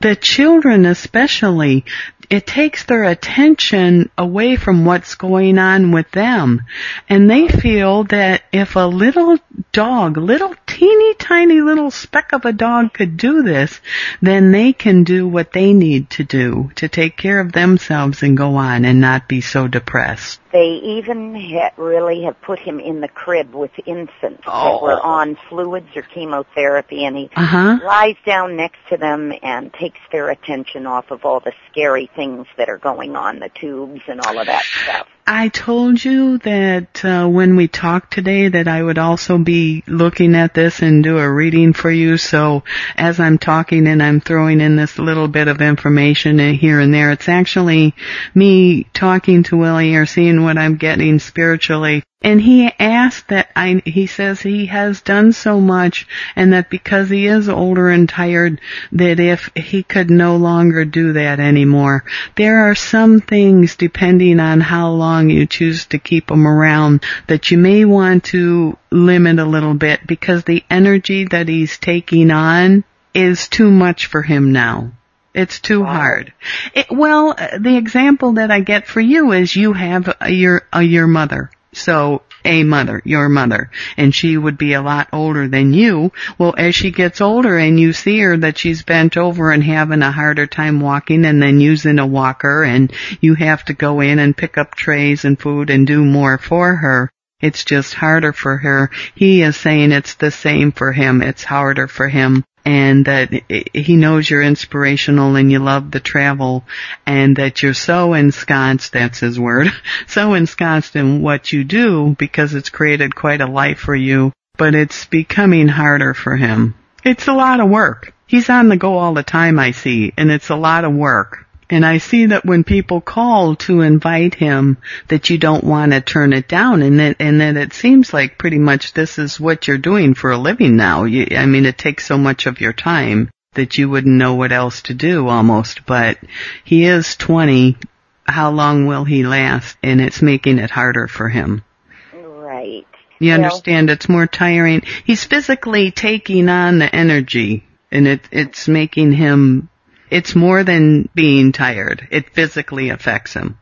The 0.00 0.14
children 0.14 0.84
especially, 0.84 1.84
it 2.28 2.46
takes 2.46 2.84
their 2.84 3.04
attention 3.04 4.10
away 4.18 4.56
from 4.56 4.84
what's 4.84 5.14
going 5.14 5.58
on 5.58 5.92
with 5.92 6.10
them. 6.10 6.62
And 7.08 7.30
they 7.30 7.48
feel 7.48 8.04
that 8.04 8.42
if 8.52 8.76
a 8.76 8.80
little 8.80 9.38
dog, 9.72 10.16
little 10.16 10.54
teeny 10.76 11.14
tiny 11.14 11.62
little 11.62 11.90
speck 11.90 12.32
of 12.34 12.44
a 12.44 12.52
dog 12.52 12.92
could 12.92 13.16
do 13.16 13.42
this, 13.42 13.80
then 14.20 14.52
they 14.52 14.74
can 14.74 15.04
do 15.04 15.26
what 15.26 15.50
they 15.54 15.72
need 15.72 16.10
to 16.10 16.22
do 16.22 16.70
to 16.74 16.86
take 16.86 17.16
care 17.16 17.40
of 17.40 17.52
themselves 17.52 18.22
and 18.22 18.36
go 18.36 18.56
on 18.56 18.84
and 18.84 19.00
not 19.00 19.26
be 19.26 19.40
so 19.40 19.66
depressed. 19.68 20.38
They 20.52 20.80
even 20.98 21.34
ha- 21.34 21.72
really 21.78 22.24
have 22.24 22.38
put 22.42 22.58
him 22.58 22.78
in 22.78 23.00
the 23.00 23.08
crib 23.08 23.54
with 23.54 23.70
infants 23.86 24.44
that 24.44 24.82
were 24.82 25.00
on 25.00 25.38
fluids 25.48 25.88
or 25.96 26.02
chemotherapy, 26.02 27.06
and 27.06 27.16
he 27.16 27.30
Uh 27.34 27.46
huh. 27.46 27.78
lies 27.82 28.16
down 28.26 28.56
next 28.56 28.78
to 28.90 28.98
them 28.98 29.32
and 29.42 29.72
takes 29.72 30.00
their 30.12 30.28
attention 30.28 30.86
off 30.86 31.10
of 31.10 31.24
all 31.24 31.40
the 31.40 31.52
scary 31.70 32.10
things 32.14 32.46
that 32.58 32.68
are 32.68 32.78
going 32.78 33.16
on, 33.16 33.38
the 33.38 33.48
tubes 33.48 34.02
and 34.08 34.20
all 34.20 34.38
of 34.38 34.46
that 34.46 34.62
stuff. 34.62 35.08
I 35.28 35.48
told 35.48 36.04
you 36.04 36.38
that 36.38 37.04
uh, 37.04 37.26
when 37.26 37.56
we 37.56 37.66
talked 37.66 38.12
today 38.12 38.48
that 38.48 38.68
I 38.68 38.80
would 38.80 38.98
also 38.98 39.38
be 39.38 39.82
looking 39.88 40.36
at 40.36 40.54
this 40.54 40.82
and 40.82 41.02
do 41.02 41.18
a 41.18 41.28
reading 41.28 41.72
for 41.72 41.90
you. 41.90 42.16
So 42.16 42.62
as 42.94 43.18
I'm 43.18 43.36
talking 43.36 43.88
and 43.88 44.00
I'm 44.00 44.20
throwing 44.20 44.60
in 44.60 44.76
this 44.76 45.00
little 45.00 45.26
bit 45.26 45.48
of 45.48 45.60
information 45.60 46.38
here 46.54 46.78
and 46.78 46.94
there, 46.94 47.10
it's 47.10 47.28
actually 47.28 47.96
me 48.36 48.84
talking 48.94 49.42
to 49.44 49.56
Willie 49.56 49.96
or 49.96 50.06
seeing 50.06 50.44
what 50.44 50.58
I'm 50.58 50.76
getting 50.76 51.18
spiritually. 51.18 52.04
And 52.26 52.40
he 52.40 52.72
asked 52.80 53.28
that 53.28 53.50
I, 53.54 53.80
he 53.84 54.08
says 54.08 54.40
he 54.40 54.66
has 54.66 55.00
done 55.00 55.30
so 55.30 55.60
much 55.60 56.08
and 56.34 56.54
that 56.54 56.68
because 56.68 57.08
he 57.08 57.28
is 57.28 57.48
older 57.48 57.88
and 57.88 58.08
tired, 58.08 58.60
that 58.90 59.20
if 59.20 59.48
he 59.54 59.84
could 59.84 60.10
no 60.10 60.34
longer 60.34 60.84
do 60.84 61.12
that 61.12 61.38
anymore, 61.38 62.02
there 62.34 62.68
are 62.68 62.74
some 62.74 63.20
things 63.20 63.76
depending 63.76 64.40
on 64.40 64.60
how 64.60 64.90
long 64.90 65.30
you 65.30 65.46
choose 65.46 65.86
to 65.86 66.00
keep 66.00 66.26
them 66.26 66.48
around 66.48 67.04
that 67.28 67.52
you 67.52 67.58
may 67.58 67.84
want 67.84 68.24
to 68.24 68.76
limit 68.90 69.38
a 69.38 69.44
little 69.44 69.74
bit 69.74 70.04
because 70.04 70.42
the 70.42 70.64
energy 70.68 71.26
that 71.26 71.46
he's 71.46 71.78
taking 71.78 72.32
on 72.32 72.82
is 73.14 73.46
too 73.46 73.70
much 73.70 74.06
for 74.06 74.22
him 74.22 74.50
now. 74.50 74.90
It's 75.32 75.60
too 75.60 75.84
hard. 75.84 76.32
It, 76.74 76.86
well, 76.90 77.36
the 77.56 77.76
example 77.76 78.32
that 78.32 78.50
I 78.50 78.58
get 78.60 78.88
for 78.88 79.00
you 79.00 79.30
is 79.30 79.54
you 79.54 79.74
have 79.74 80.08
uh, 80.08 80.26
your 80.26 80.66
uh, 80.74 80.80
your 80.80 81.06
mother. 81.06 81.50
So 81.76 82.22
a 82.42 82.64
mother, 82.64 83.02
your 83.04 83.28
mother, 83.28 83.70
and 83.98 84.14
she 84.14 84.38
would 84.38 84.56
be 84.56 84.72
a 84.72 84.80
lot 84.80 85.08
older 85.12 85.46
than 85.46 85.74
you. 85.74 86.10
Well, 86.38 86.54
as 86.56 86.74
she 86.74 86.90
gets 86.90 87.20
older 87.20 87.58
and 87.58 87.78
you 87.78 87.92
see 87.92 88.18
her 88.20 88.36
that 88.38 88.56
she's 88.56 88.82
bent 88.82 89.18
over 89.18 89.52
and 89.52 89.62
having 89.62 90.00
a 90.00 90.10
harder 90.10 90.46
time 90.46 90.80
walking 90.80 91.26
and 91.26 91.42
then 91.42 91.60
using 91.60 91.98
a 91.98 92.06
walker 92.06 92.64
and 92.64 92.90
you 93.20 93.34
have 93.34 93.62
to 93.66 93.74
go 93.74 94.00
in 94.00 94.18
and 94.18 94.34
pick 94.34 94.56
up 94.56 94.74
trays 94.74 95.26
and 95.26 95.38
food 95.38 95.68
and 95.68 95.86
do 95.86 96.02
more 96.02 96.38
for 96.38 96.76
her. 96.76 97.10
It's 97.40 97.64
just 97.64 97.92
harder 97.92 98.32
for 98.32 98.56
her. 98.56 98.90
He 99.14 99.42
is 99.42 99.58
saying 99.58 99.92
it's 99.92 100.14
the 100.14 100.30
same 100.30 100.72
for 100.72 100.92
him. 100.92 101.20
It's 101.20 101.44
harder 101.44 101.88
for 101.88 102.08
him 102.08 102.42
and 102.66 103.04
that 103.04 103.32
he 103.48 103.96
knows 103.96 104.28
you're 104.28 104.42
inspirational 104.42 105.36
and 105.36 105.52
you 105.52 105.60
love 105.60 105.92
the 105.92 106.00
travel 106.00 106.64
and 107.06 107.36
that 107.36 107.62
you're 107.62 107.72
so 107.72 108.12
ensconced, 108.12 108.92
that's 108.92 109.20
his 109.20 109.38
word, 109.38 109.68
so 110.08 110.34
ensconced 110.34 110.96
in 110.96 111.22
what 111.22 111.52
you 111.52 111.62
do 111.62 112.16
because 112.18 112.54
it's 112.54 112.68
created 112.68 113.14
quite 113.14 113.40
a 113.40 113.46
life 113.46 113.78
for 113.78 113.94
you, 113.94 114.32
but 114.58 114.74
it's 114.74 115.04
becoming 115.06 115.68
harder 115.68 116.12
for 116.12 116.34
him. 116.34 116.74
It's 117.04 117.28
a 117.28 117.32
lot 117.32 117.60
of 117.60 117.70
work. 117.70 118.12
He's 118.26 118.50
on 118.50 118.68
the 118.68 118.76
go 118.76 118.98
all 118.98 119.14
the 119.14 119.22
time, 119.22 119.60
I 119.60 119.70
see, 119.70 120.12
and 120.16 120.32
it's 120.32 120.50
a 120.50 120.56
lot 120.56 120.84
of 120.84 120.92
work. 120.92 121.45
And 121.68 121.84
I 121.84 121.98
see 121.98 122.26
that 122.26 122.44
when 122.44 122.62
people 122.62 123.00
call 123.00 123.56
to 123.56 123.80
invite 123.80 124.34
him, 124.34 124.78
that 125.08 125.30
you 125.30 125.38
don't 125.38 125.64
want 125.64 125.92
to 125.92 126.00
turn 126.00 126.32
it 126.32 126.46
down, 126.46 126.82
and 126.82 127.00
that 127.00 127.16
and 127.18 127.40
that 127.40 127.56
it 127.56 127.72
seems 127.72 128.12
like 128.12 128.38
pretty 128.38 128.58
much 128.58 128.92
this 128.92 129.18
is 129.18 129.40
what 129.40 129.66
you're 129.66 129.78
doing 129.78 130.14
for 130.14 130.30
a 130.30 130.38
living 130.38 130.76
now. 130.76 131.04
You, 131.04 131.26
I 131.36 131.46
mean, 131.46 131.66
it 131.66 131.76
takes 131.76 132.06
so 132.06 132.18
much 132.18 132.46
of 132.46 132.60
your 132.60 132.72
time 132.72 133.30
that 133.54 133.78
you 133.78 133.90
wouldn't 133.90 134.14
know 134.14 134.34
what 134.34 134.52
else 134.52 134.82
to 134.82 134.94
do 134.94 135.26
almost. 135.26 135.86
But 135.86 136.18
he 136.62 136.84
is 136.84 137.16
20. 137.16 137.76
How 138.24 138.50
long 138.50 138.86
will 138.86 139.04
he 139.04 139.24
last? 139.24 139.76
And 139.82 140.00
it's 140.00 140.22
making 140.22 140.58
it 140.58 140.70
harder 140.70 141.08
for 141.08 141.28
him. 141.28 141.64
Right. 142.12 142.86
You 143.18 143.32
understand? 143.32 143.90
It's 143.90 144.08
more 144.08 144.26
tiring. 144.26 144.82
He's 145.04 145.24
physically 145.24 145.90
taking 145.90 146.48
on 146.48 146.78
the 146.78 146.94
energy, 146.94 147.64
and 147.90 148.06
it 148.06 148.28
it's 148.30 148.68
making 148.68 149.12
him. 149.12 149.68
It's 150.10 150.34
more 150.34 150.62
than 150.64 151.08
being 151.14 151.52
tired. 151.52 152.06
It 152.10 152.30
physically 152.30 152.90
affects 152.90 153.34
him. 153.34 153.58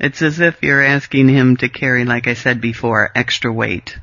It's 0.00 0.22
as 0.22 0.40
if 0.40 0.62
you're 0.62 0.82
asking 0.82 1.28
him 1.28 1.56
to 1.58 1.68
carry, 1.68 2.04
like 2.04 2.26
I 2.26 2.34
said 2.34 2.60
before, 2.60 3.10
extra 3.14 3.52
weight. 3.52 3.96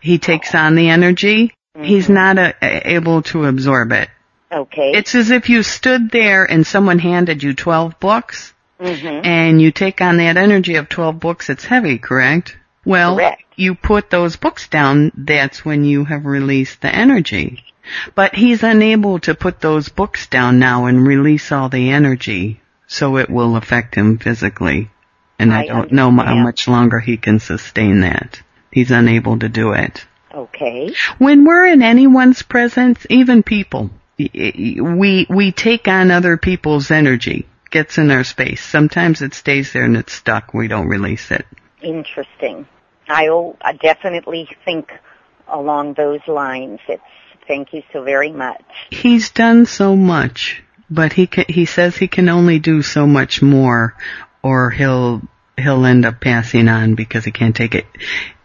He 0.00 0.18
takes 0.18 0.54
on 0.54 0.74
the 0.74 0.90
energy. 0.90 1.52
He's 1.80 2.08
not 2.08 2.36
a, 2.38 2.54
able 2.62 3.22
to 3.22 3.46
absorb 3.46 3.92
it. 3.92 4.08
Okay. 4.52 4.92
It's 4.94 5.14
as 5.14 5.30
if 5.30 5.48
you 5.48 5.62
stood 5.62 6.10
there 6.10 6.44
and 6.44 6.66
someone 6.66 6.98
handed 6.98 7.42
you 7.42 7.54
12 7.54 7.98
books 7.98 8.52
Mhm. 8.78 9.24
and 9.24 9.62
you 9.62 9.70
take 9.72 10.00
on 10.02 10.18
that 10.18 10.36
energy 10.36 10.74
of 10.74 10.88
12 10.90 11.18
books, 11.18 11.48
it's 11.48 11.64
heavy, 11.64 11.98
correct? 11.98 12.56
Well, 12.84 13.14
Correct. 13.16 13.42
you 13.56 13.74
put 13.74 14.10
those 14.10 14.36
books 14.36 14.68
down, 14.68 15.12
that's 15.16 15.64
when 15.64 15.84
you 15.84 16.04
have 16.04 16.26
released 16.26 16.80
the 16.82 16.94
energy. 16.94 17.64
But 18.14 18.34
he's 18.34 18.62
unable 18.62 19.18
to 19.20 19.34
put 19.34 19.60
those 19.60 19.88
books 19.88 20.26
down 20.26 20.58
now 20.58 20.86
and 20.86 21.06
release 21.06 21.50
all 21.52 21.68
the 21.68 21.90
energy, 21.90 22.60
so 22.86 23.16
it 23.16 23.30
will 23.30 23.56
affect 23.56 23.94
him 23.94 24.18
physically. 24.18 24.90
And 25.38 25.52
I, 25.52 25.62
I 25.62 25.66
don't 25.66 25.92
know 25.92 26.10
how 26.10 26.36
much 26.36 26.68
longer 26.68 27.00
he 27.00 27.16
can 27.16 27.40
sustain 27.40 28.02
that. 28.02 28.40
He's 28.70 28.90
unable 28.90 29.38
to 29.40 29.48
do 29.48 29.72
it. 29.72 30.06
Okay. 30.32 30.94
When 31.18 31.44
we're 31.44 31.66
in 31.66 31.82
anyone's 31.82 32.42
presence, 32.42 33.04
even 33.10 33.42
people, 33.42 33.90
we 34.16 35.26
we 35.28 35.52
take 35.52 35.88
on 35.88 36.10
other 36.10 36.36
people's 36.36 36.90
energy. 36.90 37.46
Gets 37.70 37.98
in 37.98 38.10
our 38.10 38.24
space. 38.24 38.62
Sometimes 38.62 39.22
it 39.22 39.34
stays 39.34 39.72
there 39.72 39.84
and 39.84 39.96
it's 39.96 40.12
stuck. 40.12 40.52
We 40.52 40.68
don't 40.68 40.88
release 40.88 41.30
it. 41.30 41.46
Interesting. 41.82 42.66
I'll 43.08 43.56
I 43.62 43.72
definitely 43.72 44.48
think 44.64 44.92
along 45.48 45.94
those 45.94 46.20
lines. 46.28 46.80
It's 46.88 47.02
thank 47.46 47.72
you 47.72 47.82
so 47.92 48.02
very 48.02 48.32
much. 48.32 48.62
He's 48.90 49.30
done 49.30 49.66
so 49.66 49.96
much, 49.96 50.62
but 50.90 51.12
he 51.12 51.26
can, 51.26 51.44
he 51.48 51.64
says 51.64 51.96
he 51.96 52.08
can 52.08 52.28
only 52.28 52.58
do 52.58 52.82
so 52.82 53.06
much 53.06 53.42
more, 53.42 53.94
or 54.42 54.70
he'll 54.70 55.22
he'll 55.56 55.84
end 55.84 56.04
up 56.04 56.20
passing 56.20 56.68
on 56.68 56.94
because 56.94 57.24
he 57.24 57.30
can't 57.32 57.54
take 57.56 57.74
it. 57.74 57.86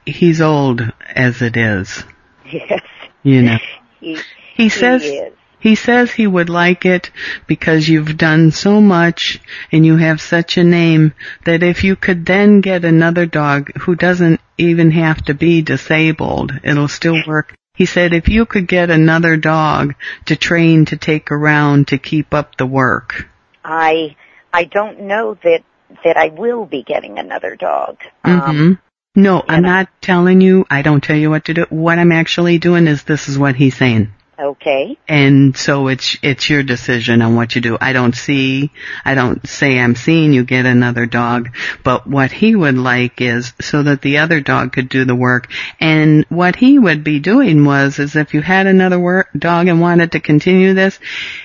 He's 0.05 0.41
old 0.41 0.81
as 1.15 1.41
it 1.41 1.57
is, 1.57 2.03
Yes. 2.45 2.81
you 3.23 3.41
know. 3.41 3.57
He, 3.99 4.19
He 4.55 4.69
says 4.69 5.01
he 5.01 5.09
is. 5.09 5.33
He 5.59 5.73
says 5.75 6.11
he 6.11 6.27
would 6.27 6.49
like 6.49 6.85
it 6.85 7.09
because 7.47 7.89
you've 7.89 8.15
done 8.15 8.51
so 8.51 8.79
much 8.79 9.39
and 9.71 9.83
you 9.85 9.97
have 9.97 10.21
such 10.21 10.55
a 10.57 10.63
name 10.63 11.13
that 11.45 11.63
if 11.63 11.83
you 11.83 11.95
could 11.95 12.25
then 12.27 12.61
get 12.61 12.85
another 12.85 13.25
dog 13.25 13.75
who 13.79 13.95
doesn't 13.95 14.39
even 14.59 14.91
have 14.91 15.23
to 15.25 15.33
be 15.33 15.63
disabled, 15.63 16.51
it'll 16.63 16.87
still 16.87 17.17
work. 17.25 17.55
He 17.77 17.85
said 17.85 18.11
if 18.11 18.27
you 18.27 18.47
could 18.47 18.67
get 18.67 18.89
another 18.89 19.37
dog 19.37 19.93
to 20.25 20.35
train 20.35 20.85
to 20.85 20.97
take 20.97 21.31
around 21.31 21.89
to 21.89 21.99
keep 21.99 22.33
up 22.33 22.57
the 22.57 22.65
work. 22.65 23.29
I 23.63 24.15
I 24.51 24.63
don't 24.63 25.01
know 25.01 25.37
that 25.43 25.61
that 26.03 26.17
I 26.17 26.29
will 26.29 26.65
be 26.65 26.81
getting 26.81 27.19
another 27.19 27.55
dog. 27.55 27.97
Um, 28.23 28.41
hmm 28.41 28.73
No, 29.21 29.43
I'm 29.47 29.61
not 29.61 29.89
telling 30.01 30.41
you, 30.41 30.65
I 30.71 30.81
don't 30.81 31.03
tell 31.03 31.15
you 31.15 31.29
what 31.29 31.45
to 31.45 31.53
do. 31.53 31.65
What 31.69 31.99
I'm 31.99 32.11
actually 32.11 32.57
doing 32.57 32.87
is 32.87 33.03
this 33.03 33.29
is 33.29 33.37
what 33.37 33.55
he's 33.55 33.77
saying. 33.77 34.11
Okay. 34.39 34.97
And 35.07 35.55
so 35.55 35.87
it's 35.87 36.17
it's 36.21 36.49
your 36.49 36.63
decision 36.63 37.21
on 37.21 37.35
what 37.35 37.55
you 37.55 37.61
do. 37.61 37.77
I 37.79 37.93
don't 37.93 38.15
see 38.15 38.71
I 39.03 39.15
don't 39.15 39.47
say 39.47 39.79
I'm 39.79 39.95
seeing 39.95 40.33
you 40.33 40.43
get 40.43 40.65
another 40.65 41.05
dog, 41.05 41.55
but 41.83 42.07
what 42.07 42.31
he 42.31 42.55
would 42.55 42.77
like 42.77 43.21
is 43.21 43.53
so 43.61 43.83
that 43.83 44.01
the 44.01 44.19
other 44.19 44.39
dog 44.41 44.73
could 44.73 44.89
do 44.89 45.05
the 45.05 45.15
work. 45.15 45.49
And 45.79 46.25
what 46.29 46.55
he 46.55 46.77
would 46.79 47.03
be 47.03 47.19
doing 47.19 47.65
was 47.65 47.99
is 47.99 48.15
if 48.15 48.33
you 48.33 48.41
had 48.41 48.67
another 48.67 48.99
work, 48.99 49.29
dog 49.37 49.67
and 49.67 49.81
wanted 49.81 50.13
to 50.13 50.19
continue 50.19 50.73
this, 50.73 50.99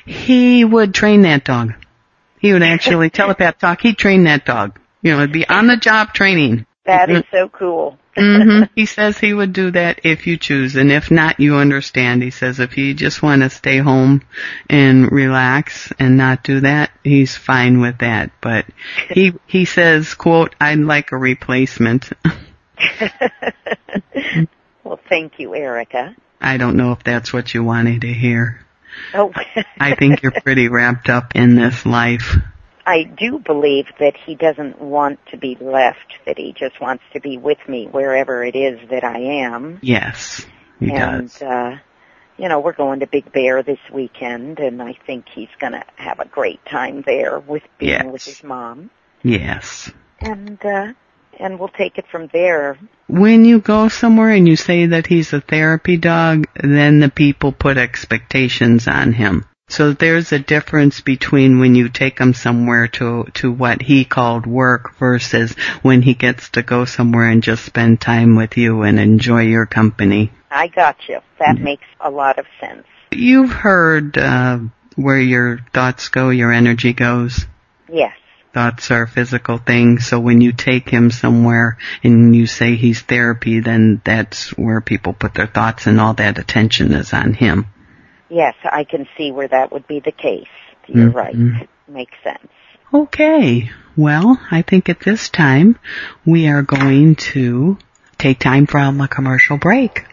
he 0.05 0.65
would 0.65 0.95
train 0.95 1.23
that 1.23 1.45
dog. 1.45 1.75
He 2.39 2.53
would 2.53 2.63
actually 2.63 3.11
telepath 3.11 3.59
talk. 3.59 3.81
He'd 3.81 3.99
train 3.99 4.25
that 4.25 4.45
dog. 4.45 4.79
You 5.01 5.13
know, 5.13 5.19
it'd 5.19 5.33
be 5.33 5.49
on 5.49 5.67
the 5.67 5.77
job 5.77 6.13
training. 6.13 6.67
That 6.85 7.11
is 7.11 7.23
so 7.31 7.49
cool. 7.49 7.97
hmm 8.17 8.63
He 8.75 8.87
says 8.87 9.17
he 9.19 9.33
would 9.33 9.53
do 9.53 9.71
that 9.71 10.01
if 10.05 10.27
you 10.27 10.37
choose, 10.37 10.75
and 10.77 10.91
if 10.91 11.11
not, 11.11 11.39
you 11.39 11.57
understand. 11.57 12.23
He 12.23 12.31
says 12.31 12.59
if 12.59 12.77
you 12.77 12.93
just 12.95 13.23
want 13.23 13.43
to 13.43 13.51
stay 13.51 13.79
home 13.79 14.23
and 14.69 15.11
relax 15.13 15.93
and 15.99 16.17
not 16.17 16.43
do 16.43 16.61
that, 16.61 16.91
he's 17.05 17.37
fine 17.37 17.81
with 17.81 17.99
that. 17.99 18.33
But 18.41 18.67
he 19.11 19.33
he 19.47 19.65
says, 19.65 20.15
"quote 20.15 20.55
I'd 20.61 20.79
like 20.79 21.13
a 21.13 21.17
replacement." 21.17 22.11
well, 24.85 24.99
thank 25.09 25.39
you, 25.39 25.55
Erica. 25.55 26.17
I 26.41 26.57
don't 26.57 26.77
know 26.77 26.91
if 26.93 27.05
that's 27.05 27.33
what 27.33 27.55
you 27.55 27.63
wanted 27.63 28.01
to 28.01 28.13
hear. 28.13 28.59
Oh, 29.15 29.33
I 29.79 29.95
think 29.95 30.23
you're 30.23 30.33
pretty 30.33 30.69
wrapped 30.69 31.09
up 31.09 31.37
in 31.37 31.55
this 31.55 31.87
life. 31.87 32.37
I 32.87 33.05
do 33.05 33.39
believe 33.39 33.87
that 34.01 34.17
he 34.17 34.35
doesn't 34.35 34.81
want 34.81 35.19
to 35.31 35.37
be 35.37 35.57
left, 35.61 36.15
that 36.27 36.39
he 36.39 36.53
just 36.53 36.81
wants 36.81 37.05
to 37.13 37.21
be 37.21 37.39
with 37.39 37.59
me 37.69 37.87
wherever 37.87 38.43
it 38.45 38.57
is 38.57 38.81
that 38.91 39.05
I 39.05 39.19
am. 39.45 39.79
Yes, 39.83 40.45
he 40.81 40.91
and, 40.91 41.29
does. 41.29 41.43
uh, 41.43 41.79
you 42.39 42.49
know, 42.49 42.61
we're 42.61 42.73
going 42.73 43.01
to 43.01 43.07
Big 43.07 43.31
Bear 43.33 43.63
this 43.63 43.79
weekend 43.93 44.59
and 44.59 44.83
I 44.83 44.95
think 45.07 45.27
he's 45.29 45.51
gonna 45.61 45.85
have 45.97 46.19
a 46.19 46.27
great 46.27 46.65
time 46.67 47.03
there 47.07 47.39
with 47.39 47.63
being 47.79 47.91
Yes. 47.93 48.13
with 48.13 48.25
his 48.25 48.43
mom. 48.43 48.91
Yes. 49.23 49.93
And, 50.21 50.59
uh, 50.65 50.93
and 51.39 51.59
we'll 51.59 51.69
take 51.69 51.99
it 51.99 52.07
from 52.11 52.29
there. 52.33 52.79
When 53.07 53.45
you 53.45 53.61
go 53.61 53.89
somewhere 53.89 54.31
and 54.31 54.49
you 54.49 54.57
say 54.57 54.87
that 54.87 55.07
he's 55.07 55.33
a 55.33 55.41
therapy 55.41 55.97
dog, 55.97 56.47
then 56.55 57.01
the 57.01 57.11
people 57.11 57.53
put 57.53 57.77
expectations 57.77 58.89
on 58.89 59.13
him. 59.13 59.45
So 59.73 59.95
there's 59.95 60.33
a 60.33 60.39
difference 60.39 61.01
between 61.01 61.59
when 61.59 61.75
you 61.75 61.89
take 61.89 62.19
him 62.19 62.35
somewhere 62.35 62.89
to, 62.89 63.25
to 63.37 63.51
what 63.51 63.81
he 63.81 64.05
called 64.05 64.45
work 64.45 64.99
versus 64.99 65.55
when 65.81 66.03
he 66.03 66.13
gets 66.13 66.51
to 66.51 66.63
go 66.63 66.85
somewhere 66.85 67.31
and 67.31 67.43
just 67.43 67.65
spend 67.65 67.99
time 67.99 68.37
with 68.37 68.59
you 68.59 68.83
and 68.83 69.01
enjoy 69.01 69.45
your 69.45 69.65
company. 69.65 70.31
I 70.51 70.69
got 70.69 70.97
you. 71.09 71.21
That 71.39 71.55
Mm-hmm. 71.55 71.65
makes 71.65 71.87
a 72.01 72.11
lot 72.11 72.39
of 72.39 72.45
sense. 72.61 72.87
You've 73.13 73.51
heard, 73.51 74.19
uh, 74.19 74.59
where 74.97 75.19
your 75.19 75.61
thoughts 75.73 76.11
go, 76.11 76.29
your 76.29 76.53
energy 76.53 76.93
goes. 76.93 77.47
Yes. 77.91 78.13
Thoughts 78.53 78.91
are 78.91 79.07
physical 79.07 79.57
things, 79.57 80.07
so 80.07 80.21
when 80.21 80.43
you 80.43 80.53
take 80.53 80.87
him 80.91 81.11
somewhere 81.11 81.79
and 82.05 82.37
you 82.37 82.47
say 82.47 82.77
he's 82.77 83.01
therapy, 83.01 83.61
then 83.61 84.03
that's 84.05 84.51
where 84.51 84.83
people 84.83 85.15
put 85.15 85.33
their 85.33 85.47
thoughts 85.47 85.87
and 85.87 85.99
all 85.99 86.13
that 86.13 86.37
attention 86.39 86.93
is 86.93 87.15
on 87.15 87.33
him. 87.33 87.65
Yes, 88.33 88.55
I 88.65 88.85
can 88.85 89.07
see 89.19 89.31
where 89.31 89.49
that 89.49 89.73
would 89.73 89.87
be 89.87 90.01
the 90.01 90.11
case. 90.11 90.49
You're 90.87 91.11
Mhm. 91.11 91.15
right. 91.15 91.69
Makes 91.87 92.17
sense. 92.25 92.49
Okay. 92.95 93.71
Well, 93.95 94.41
I 94.51 94.63
think 94.63 94.89
at 94.89 95.01
this 95.01 95.29
time 95.29 95.79
we 96.25 96.49
are 96.49 96.63
going 96.63 97.15
to 97.35 97.77
take 98.17 98.39
time 98.39 98.67
from 98.67 99.03
a 99.03 99.09
commercial 99.09 99.59
break. 99.59 100.07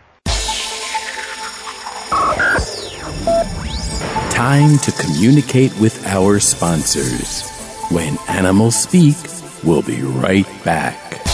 Time 4.32 4.78
to 4.80 4.92
communicate 4.92 5.72
with 5.80 6.06
our 6.06 6.42
sponsors. 6.42 7.48
When 7.90 8.18
animals 8.28 8.76
speak, 8.84 9.16
we'll 9.64 9.82
be 9.82 10.02
right 10.02 10.48
back. 10.66 11.29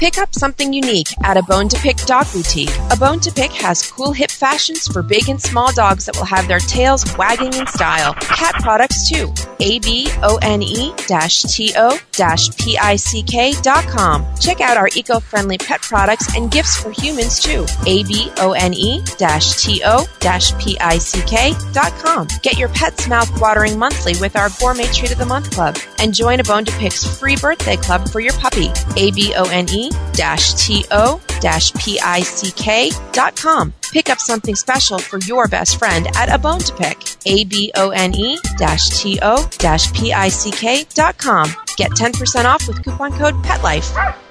Pick 0.00 0.16
up 0.16 0.34
something 0.34 0.72
unique 0.72 1.08
at 1.24 1.36
a 1.36 1.42
Bone 1.42 1.68
to 1.68 1.78
Pick 1.78 1.98
dog 2.06 2.26
boutique. 2.32 2.74
A 2.90 2.96
Bone 2.96 3.20
to 3.20 3.30
Pick 3.30 3.52
has 3.52 3.90
cool 3.90 4.12
hip 4.12 4.30
fashions 4.30 4.88
for 4.88 5.02
big 5.02 5.28
and 5.28 5.38
small 5.38 5.72
dogs 5.72 6.06
that 6.06 6.16
will 6.16 6.24
have 6.24 6.48
their 6.48 6.58
tails 6.58 7.04
wagging 7.18 7.52
in 7.52 7.66
style. 7.66 8.14
Cat 8.14 8.54
products 8.62 9.10
too. 9.10 9.30
A 9.60 9.78
B 9.80 10.08
O 10.22 10.38
N 10.42 10.62
E 10.62 10.92
T 11.42 11.72
O 11.76 11.98
P 12.58 12.78
I 12.78 12.96
C 12.96 13.22
K 13.22 13.52
dot 13.62 13.84
com. 13.84 14.26
Check 14.40 14.60
out 14.60 14.76
our 14.76 14.88
eco 14.94 15.20
friendly 15.20 15.58
pet 15.58 15.82
products 15.82 16.36
and 16.36 16.50
gifts 16.50 16.80
for 16.80 16.90
humans 16.90 17.40
too. 17.40 17.66
A 17.86 18.02
B 18.04 18.30
O 18.38 18.52
N 18.52 18.74
E 18.74 19.02
T 19.62 19.82
O 19.84 20.06
P 20.58 20.78
I 20.78 20.98
C 20.98 21.22
K 21.22 21.54
dot 21.72 21.92
com. 22.02 22.26
Get 22.42 22.58
your 22.58 22.68
pet's 22.70 23.08
mouth 23.08 23.40
watering 23.40 23.78
monthly 23.78 24.14
with 24.20 24.36
our 24.36 24.50
Gourmet 24.60 24.86
Treat 24.86 25.12
of 25.12 25.18
the 25.18 25.26
Month 25.26 25.50
Club 25.50 25.76
and 25.98 26.14
join 26.14 26.40
a 26.40 26.44
Bone 26.44 26.64
to 26.64 26.72
Pick's 26.72 27.18
free 27.18 27.36
birthday 27.36 27.76
club 27.76 28.08
for 28.08 28.20
your 28.20 28.34
puppy. 28.34 28.70
A 28.96 29.10
Pick 33.92 34.08
up 34.08 34.18
something 34.18 34.54
special 34.54 34.98
for 34.98 35.18
your 35.20 35.48
best 35.48 35.78
friend 35.78 36.06
at 36.16 36.32
a 36.32 36.38
bone 36.38 36.60
to 36.60 36.74
pick. 36.76 36.96
A 37.26 37.44
B 37.44 37.72
O 37.74 37.90
N 37.90 38.14
E 38.14 38.38
T 39.00 39.18
O 39.20 39.48
P 39.92 40.12
I 40.12 40.28
C 40.28 40.50
K 40.50 40.84
dot 40.94 41.18
com. 41.18 41.48
Get 41.76 41.90
10% 41.90 42.44
off 42.44 42.66
with 42.68 42.84
coupon 42.84 43.12
code 43.12 43.42
PETLIFE. 43.42 44.29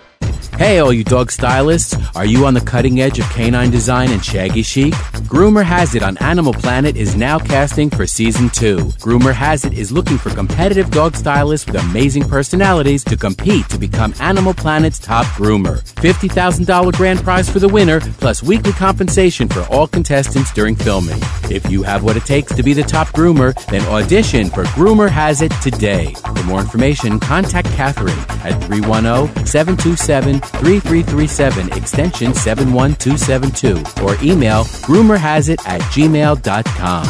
Hey, 0.60 0.80
all 0.80 0.92
you 0.92 1.06
dog 1.06 1.32
stylists, 1.32 1.96
are 2.18 2.26
you 2.26 2.46
on 2.46 2.54
the 2.54 2.60
cutting 2.60 3.00
edge 3.00 3.18
of 3.18 3.24
canine 3.30 3.72
design 3.72 4.12
and 4.12 4.24
shaggy 4.24 4.62
chic? 4.62 4.94
Groomer 5.30 5.64
Has 5.64 5.96
It 5.96 6.04
on 6.04 6.18
Animal 6.18 6.52
Planet 6.52 6.98
is 6.98 7.16
now 7.16 7.40
casting 7.40 7.90
for 7.90 8.06
season 8.06 8.50
two. 8.50 8.78
Groomer 9.00 9.34
Has 9.34 9.64
It 9.64 9.72
is 9.72 9.90
looking 9.90 10.18
for 10.18 10.32
competitive 10.32 10.92
dog 10.92 11.16
stylists 11.16 11.66
with 11.66 11.82
amazing 11.82 12.28
personalities 12.28 13.06
to 13.06 13.16
compete 13.16 13.70
to 13.70 13.78
become 13.78 14.14
Animal 14.20 14.54
Planet's 14.54 15.00
top 15.00 15.26
groomer. 15.28 15.82
$50,000 15.94 16.92
grand 16.94 17.20
prize 17.20 17.50
for 17.50 17.60
the 17.60 17.70
winner, 17.70 18.02
plus 18.20 18.44
weekly 18.44 18.74
compensation 18.74 19.48
for 19.48 19.62
all 19.74 19.88
contestants 19.88 20.52
during 20.52 20.76
filming. 20.76 21.22
If 21.50 21.72
you 21.72 21.84
have 21.84 22.04
what 22.04 22.18
it 22.18 22.26
takes 22.26 22.54
to 22.56 22.64
be 22.64 22.74
the 22.74 22.84
top 22.84 23.08
groomer, 23.10 23.56
then 23.68 23.82
audition 23.88 24.50
for 24.50 24.64
Groomer 24.76 25.10
Has 25.10 25.42
It 25.42 25.54
today. 25.62 26.16
For 26.16 26.44
more 26.44 26.60
information, 26.60 27.18
contact 27.18 27.70
Catherine 27.70 28.20
at 28.44 28.62
310 28.66 29.46
727 29.46 30.49
3337 30.50 31.74
extension 31.78 32.34
71272 32.34 34.04
or 34.04 34.16
email 34.24 34.64
groomerhasit 34.86 35.60
at 35.66 35.82
gmail.com. 35.82 37.06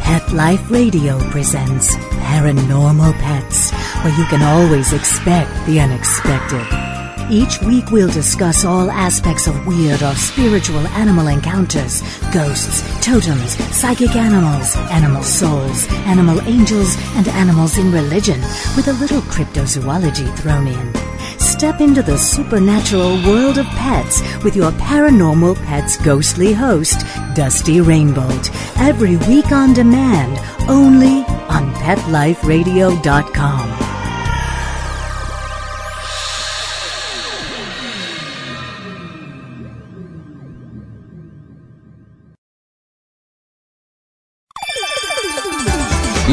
Pet 0.00 0.32
Life 0.32 0.70
Radio 0.70 1.18
presents 1.30 1.94
Paranormal 1.96 3.12
Pets, 3.14 3.70
where 4.02 4.18
you 4.18 4.24
can 4.26 4.42
always 4.42 4.92
expect 4.92 5.50
the 5.66 5.80
unexpected. 5.80 6.89
Each 7.30 7.62
week 7.62 7.92
we'll 7.92 8.10
discuss 8.10 8.64
all 8.64 8.90
aspects 8.90 9.46
of 9.46 9.64
weird 9.64 10.02
or 10.02 10.16
spiritual 10.16 10.84
animal 10.88 11.28
encounters, 11.28 12.02
ghosts, 12.32 12.82
totems, 13.00 13.52
psychic 13.72 14.16
animals, 14.16 14.74
animal 14.90 15.22
souls, 15.22 15.86
animal 16.06 16.40
angels, 16.42 16.96
and 17.14 17.28
animals 17.28 17.78
in 17.78 17.92
religion, 17.92 18.40
with 18.74 18.88
a 18.88 18.94
little 18.94 19.20
cryptozoology 19.22 20.36
thrown 20.38 20.66
in. 20.66 20.92
Step 21.38 21.80
into 21.80 22.02
the 22.02 22.18
supernatural 22.18 23.14
world 23.24 23.58
of 23.58 23.66
pets 23.66 24.22
with 24.42 24.56
your 24.56 24.72
paranormal 24.72 25.54
pets 25.66 25.96
ghostly 25.98 26.52
host, 26.52 27.06
Dusty 27.36 27.80
Rainbolt, 27.80 28.50
every 28.78 29.18
week 29.28 29.52
on 29.52 29.72
demand, 29.72 30.36
only 30.68 31.22
on 31.48 31.72
PetLifeRadio.com. 31.74 33.89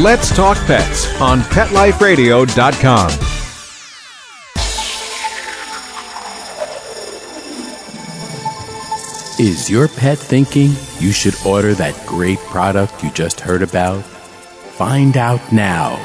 Let's 0.03 0.29
Talk 0.35 0.57
Pets 0.67 1.19
on 1.19 1.39
PetLifeRadio.com. 1.39 3.09
Is 9.39 9.71
your 9.71 9.87
pet 9.87 10.19
thinking 10.19 10.73
you 10.99 11.11
should 11.11 11.33
order 11.43 11.73
that 11.73 11.99
great 12.05 12.37
product 12.37 13.03
you 13.03 13.09
just 13.09 13.39
heard 13.39 13.63
about? 13.63 14.03
Find 14.03 15.17
out 15.17 15.51
now 15.51 15.95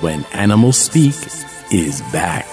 when 0.00 0.24
Animals 0.32 0.76
Speak 0.76 1.14
is 1.70 2.02
back. 2.12 2.44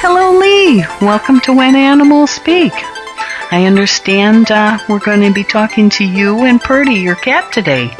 Hello, 0.00 0.38
Lee. 0.38 0.82
Welcome 1.02 1.40
to 1.40 1.52
When 1.52 1.76
Animals 1.76 2.30
Speak. 2.30 2.72
I 2.74 3.66
understand 3.66 4.50
uh, 4.50 4.78
we're 4.88 4.98
going 4.98 5.20
to 5.20 5.34
be 5.34 5.44
talking 5.44 5.90
to 5.90 6.06
you 6.06 6.44
and 6.46 6.58
Purdy, 6.58 6.94
your 6.94 7.16
cat, 7.16 7.52
today. 7.52 7.94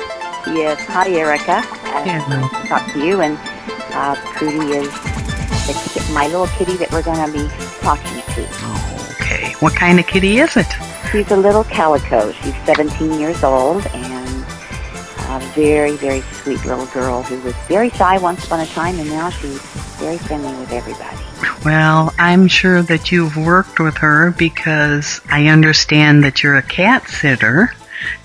Yes, 0.47 0.81
hi 0.87 1.09
Erica. 1.11 1.61
Hello. 1.63 2.49
talk 2.67 2.91
to 2.93 3.05
you, 3.05 3.21
and 3.21 3.39
uh, 3.95 4.15
Prudy 4.35 4.73
is 4.77 4.91
the, 5.67 6.01
ki- 6.01 6.13
my 6.13 6.27
little 6.27 6.49
kitty 6.49 6.77
that 6.77 6.91
we're 6.91 7.03
going 7.03 7.25
to 7.25 7.33
be 7.33 7.49
talking 7.81 8.21
to. 8.35 9.13
Okay. 9.15 9.53
What 9.61 9.75
kind 9.75 10.01
of 10.01 10.07
kitty 10.07 10.39
is 10.39 10.57
it? 10.57 10.67
She's 11.11 11.31
a 11.31 11.37
little 11.37 11.65
calico. 11.65 12.33
She's 12.33 12.55
17 12.65 13.21
years 13.21 13.45
old 13.45 13.87
and 13.89 14.45
a 15.29 15.39
very, 15.55 15.97
very 15.97 16.21
sweet 16.43 16.65
little 16.67 16.87
girl 16.87 17.23
who 17.23 17.41
was 17.43 17.55
very 17.69 17.91
shy 17.91 18.19
once 18.19 18.45
upon 18.45 18.61
a 18.61 18.67
time, 18.67 18.99
and 18.99 19.09
now 19.09 19.31
she's 19.31 19.61
very 19.99 20.19
friendly 20.19 20.53
with 20.59 20.73
everybody. 20.73 21.17
Well, 21.65 22.13
I'm 22.19 22.49
sure 22.49 22.83
that 22.83 23.13
you've 23.13 23.37
worked 23.37 23.79
with 23.79 23.97
her 23.99 24.33
because 24.33 25.21
I 25.31 25.47
understand 25.47 26.25
that 26.25 26.43
you're 26.43 26.57
a 26.57 26.63
cat 26.63 27.07
sitter. 27.09 27.73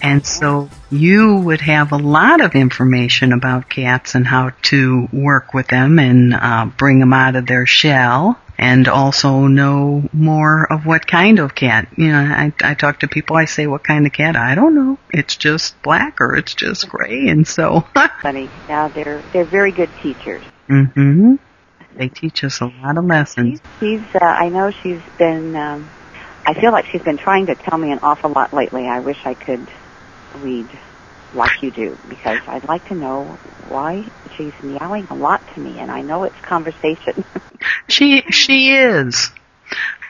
And 0.01 0.25
so 0.25 0.69
you 0.89 1.35
would 1.35 1.61
have 1.61 1.91
a 1.91 1.97
lot 1.97 2.41
of 2.41 2.55
information 2.55 3.33
about 3.33 3.69
cats 3.69 4.15
and 4.15 4.25
how 4.25 4.51
to 4.63 5.07
work 5.11 5.53
with 5.53 5.67
them 5.67 5.99
and 5.99 6.33
uh, 6.33 6.65
bring 6.77 6.99
them 6.99 7.13
out 7.13 7.35
of 7.35 7.45
their 7.45 7.65
shell 7.65 8.39
and 8.57 8.87
also 8.87 9.47
know 9.47 10.09
more 10.11 10.71
of 10.71 10.85
what 10.85 11.05
kind 11.05 11.39
of 11.39 11.53
cat. 11.53 11.87
You 11.95 12.07
know, 12.07 12.19
I, 12.19 12.53
I 12.63 12.73
talk 12.73 13.01
to 13.01 13.07
people, 13.07 13.35
I 13.35 13.45
say, 13.45 13.67
what 13.67 13.83
kind 13.83 14.05
of 14.05 14.13
cat? 14.13 14.35
I 14.35 14.55
don't 14.55 14.73
know. 14.73 14.97
It's 15.11 15.35
just 15.35 15.79
black 15.83 16.19
or 16.19 16.35
it's 16.35 16.55
just 16.55 16.89
gray. 16.89 17.27
And 17.27 17.47
so. 17.47 17.81
Funny. 18.21 18.49
Yeah, 18.67 18.87
they're, 18.87 19.21
they're 19.31 19.45
very 19.45 19.71
good 19.71 19.89
teachers. 20.01 20.43
Mm-hmm. 20.69 21.35
They 21.95 22.09
teach 22.09 22.43
us 22.43 22.61
a 22.61 22.65
lot 22.65 22.97
of 22.97 23.05
lessons. 23.05 23.59
She's, 23.79 24.01
uh, 24.15 24.23
I 24.23 24.49
know 24.49 24.71
she's 24.71 25.01
been, 25.17 25.55
um, 25.55 25.89
I 26.47 26.53
feel 26.53 26.71
like 26.71 26.85
she's 26.85 27.01
been 27.01 27.17
trying 27.17 27.47
to 27.47 27.55
tell 27.55 27.77
me 27.77 27.91
an 27.91 27.99
awful 28.01 28.29
lot 28.29 28.53
lately. 28.53 28.87
I 28.87 29.01
wish 29.01 29.25
I 29.25 29.33
could 29.33 29.67
read 30.37 30.65
like 31.33 31.61
you 31.61 31.71
do 31.71 31.97
because 32.07 32.39
I'd 32.47 32.63
like 32.63 32.87
to 32.87 32.95
know 32.95 33.25
why 33.67 34.05
she's 34.37 34.53
meowing 34.63 35.07
a 35.09 35.13
lot 35.13 35.41
to 35.55 35.59
me 35.59 35.77
and 35.77 35.91
I 35.91 36.01
know 36.01 36.23
it's 36.23 36.39
conversation. 36.41 37.23
She 37.89 38.21
she 38.29 38.71
is. 38.71 39.31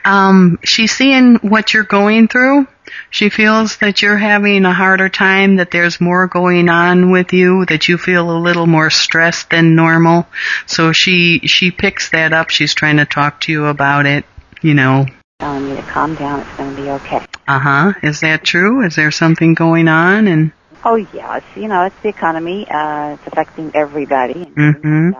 Um, 0.04 0.60
she's 0.64 0.92
seeing 0.92 1.36
what 1.38 1.74
you're 1.74 1.84
going 1.84 2.28
through. 2.28 2.68
She 3.10 3.30
feels 3.30 3.78
that 3.78 4.02
you're 4.02 4.18
having 4.18 4.66
a 4.66 4.74
harder 4.74 5.10
time, 5.10 5.56
that 5.58 5.72
there's 5.72 6.02
more 6.02 6.28
going 6.28 6.70
on 6.70 7.12
with 7.12 7.34
you, 7.34 7.66
that 7.66 7.88
you 7.88 7.98
feel 7.98 8.30
a 8.30 8.38
little 8.38 8.68
more 8.68 8.90
stressed 8.90 9.50
than 9.50 9.76
normal. 9.76 10.28
So 10.66 10.92
she 10.92 11.40
she 11.48 11.72
picks 11.72 12.10
that 12.10 12.34
up. 12.34 12.50
She's 12.50 12.74
trying 12.74 12.98
to 12.98 13.06
talk 13.06 13.42
to 13.42 13.52
you 13.52 13.66
about 13.66 14.06
it. 14.06 14.26
You 14.62 14.74
know. 14.74 15.06
Telling 15.40 15.70
me 15.70 15.76
to 15.76 15.84
calm 15.94 16.16
down. 16.16 16.42
It's 16.42 16.58
going 16.58 16.76
to 16.76 16.82
be 16.82 16.90
okay. 16.90 17.24
Uh 17.48 17.60
huh. 17.60 17.94
Is 18.02 18.22
that 18.22 18.44
true? 18.44 18.84
Is 18.84 18.96
there 18.96 19.12
something 19.12 19.54
going 19.54 19.88
on? 19.88 20.28
And 20.28 20.52
Oh 20.84 20.96
yeah, 20.96 21.38
it's 21.38 21.46
you 21.56 21.68
know 21.68 21.86
it's 21.86 21.96
the 22.02 22.10
economy. 22.10 22.66
Uh, 22.68 23.14
it's 23.14 23.28
affecting 23.28 23.72
everybody. 23.76 24.52
And 24.56 24.56
Mhm. 24.56 25.14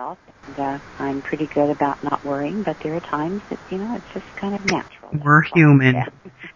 And, 0.48 0.58
uh, 0.58 0.78
I'm 0.98 1.22
pretty 1.22 1.46
good 1.46 1.70
about 1.70 2.02
not 2.02 2.24
worrying, 2.24 2.62
but 2.64 2.78
there 2.82 2.96
are 2.96 3.00
times 3.00 3.42
that 3.50 3.60
you 3.70 3.78
know 3.78 3.94
it's 3.94 4.12
just 4.12 4.26
kind 4.40 4.56
of 4.56 4.64
natural. 4.64 4.97
We're 5.12 5.42
human. 5.42 6.04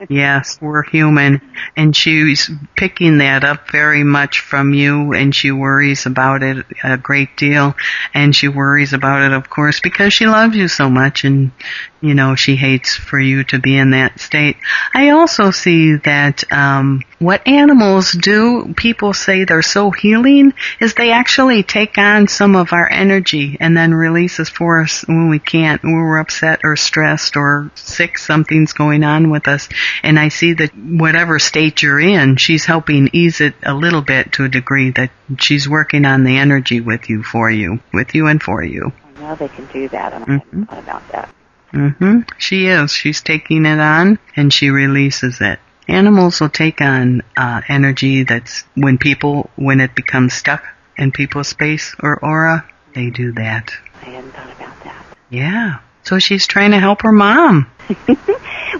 Yes, 0.08 0.60
we're 0.60 0.82
human. 0.82 1.40
And 1.76 1.94
she's 1.94 2.50
picking 2.76 3.18
that 3.18 3.44
up 3.44 3.70
very 3.70 4.04
much 4.04 4.40
from 4.40 4.74
you 4.74 5.12
and 5.12 5.34
she 5.34 5.52
worries 5.52 6.06
about 6.06 6.42
it 6.42 6.66
a 6.82 6.96
great 6.98 7.36
deal. 7.36 7.76
And 8.14 8.34
she 8.34 8.48
worries 8.48 8.92
about 8.92 9.22
it, 9.22 9.32
of 9.32 9.48
course, 9.48 9.80
because 9.80 10.12
she 10.12 10.26
loves 10.26 10.56
you 10.56 10.68
so 10.68 10.90
much 10.90 11.24
and, 11.24 11.52
you 12.00 12.14
know, 12.14 12.34
she 12.34 12.56
hates 12.56 12.96
for 12.96 13.18
you 13.18 13.44
to 13.44 13.58
be 13.58 13.76
in 13.76 13.90
that 13.90 14.18
state. 14.20 14.56
I 14.92 15.10
also 15.10 15.50
see 15.50 15.96
that, 15.96 16.50
um, 16.52 17.02
what 17.18 17.46
animals 17.46 18.10
do, 18.12 18.74
people 18.76 19.12
say 19.12 19.44
they're 19.44 19.62
so 19.62 19.92
healing, 19.92 20.52
is 20.80 20.94
they 20.94 21.12
actually 21.12 21.62
take 21.62 21.96
on 21.98 22.26
some 22.26 22.56
of 22.56 22.72
our 22.72 22.90
energy 22.90 23.56
and 23.60 23.76
then 23.76 23.94
release 23.94 24.40
us 24.40 24.48
for 24.48 24.82
us 24.82 25.06
when 25.06 25.30
we 25.30 25.38
can't, 25.38 25.84
when 25.84 25.94
we're 25.94 26.18
upset 26.18 26.60
or 26.64 26.74
stressed 26.74 27.36
or 27.36 27.70
sick, 27.76 28.18
something's 28.42 28.72
going 28.72 29.04
on 29.04 29.30
with 29.30 29.46
us. 29.48 29.68
And 30.02 30.18
I 30.18 30.28
see 30.28 30.54
that 30.54 30.70
whatever 30.74 31.38
state 31.38 31.82
you're 31.82 32.00
in, 32.00 32.36
she's 32.36 32.64
helping 32.64 33.10
ease 33.12 33.40
it 33.40 33.54
a 33.62 33.74
little 33.74 34.02
bit 34.02 34.32
to 34.32 34.44
a 34.44 34.48
degree 34.48 34.90
that 34.92 35.10
she's 35.38 35.68
working 35.68 36.04
on 36.04 36.24
the 36.24 36.38
energy 36.38 36.80
with 36.80 37.08
you, 37.08 37.22
for 37.22 37.50
you, 37.50 37.78
with 37.92 38.14
you 38.14 38.26
and 38.26 38.42
for 38.42 38.62
you. 38.64 38.92
I 39.04 39.20
know 39.20 39.36
they 39.36 39.48
can 39.48 39.66
do 39.66 39.88
that, 39.90 40.12
and 40.12 40.24
I 40.24 40.26
Mhm. 40.26 40.38
hadn't 40.44 40.66
thought 40.66 40.78
about 40.78 41.12
that. 41.12 41.28
hmm 41.72 42.20
She 42.38 42.66
is. 42.66 42.92
She's 42.92 43.22
taking 43.22 43.64
it 43.64 43.80
on 43.80 44.18
and 44.36 44.52
she 44.52 44.68
releases 44.70 45.40
it. 45.40 45.58
Animals 45.88 46.40
will 46.40 46.50
take 46.50 46.80
on 46.82 47.22
uh, 47.36 47.62
energy 47.68 48.24
that's 48.24 48.64
when 48.74 48.98
people, 48.98 49.48
when 49.56 49.80
it 49.80 49.94
becomes 49.94 50.34
stuck 50.34 50.62
in 50.98 51.12
people's 51.12 51.48
space 51.48 51.94
or 52.02 52.18
aura, 52.22 52.66
they 52.94 53.08
do 53.10 53.32
that. 53.32 53.72
I 54.02 54.10
hadn't 54.10 54.32
thought 54.32 54.52
about 54.52 54.84
that. 54.84 55.04
Yeah. 55.30 55.78
So 56.04 56.18
she's 56.18 56.46
trying 56.46 56.72
to 56.72 56.80
help 56.80 57.02
her 57.02 57.12
mom. 57.12 57.70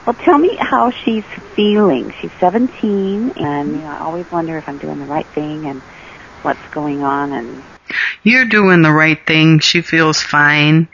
Well, 0.06 0.16
tell 0.24 0.38
me 0.38 0.56
how 0.58 0.90
she's 0.90 1.24
feeling. 1.54 2.12
She's 2.20 2.30
17, 2.40 3.34
and 3.36 3.68
you 3.70 3.78
know, 3.78 3.90
I 3.90 4.00
always 4.00 4.28
wonder 4.32 4.58
if 4.58 4.68
I'm 4.68 4.78
doing 4.78 4.98
the 4.98 5.04
right 5.06 5.26
thing 5.26 5.64
and 5.66 5.80
what's 6.42 6.58
going 6.72 7.02
on. 7.02 7.32
And 7.32 7.62
You're 8.24 8.46
doing 8.46 8.82
the 8.82 8.90
right 8.90 9.18
thing. 9.26 9.60
She 9.60 9.80
feels 9.80 10.20
fine. 10.20 10.88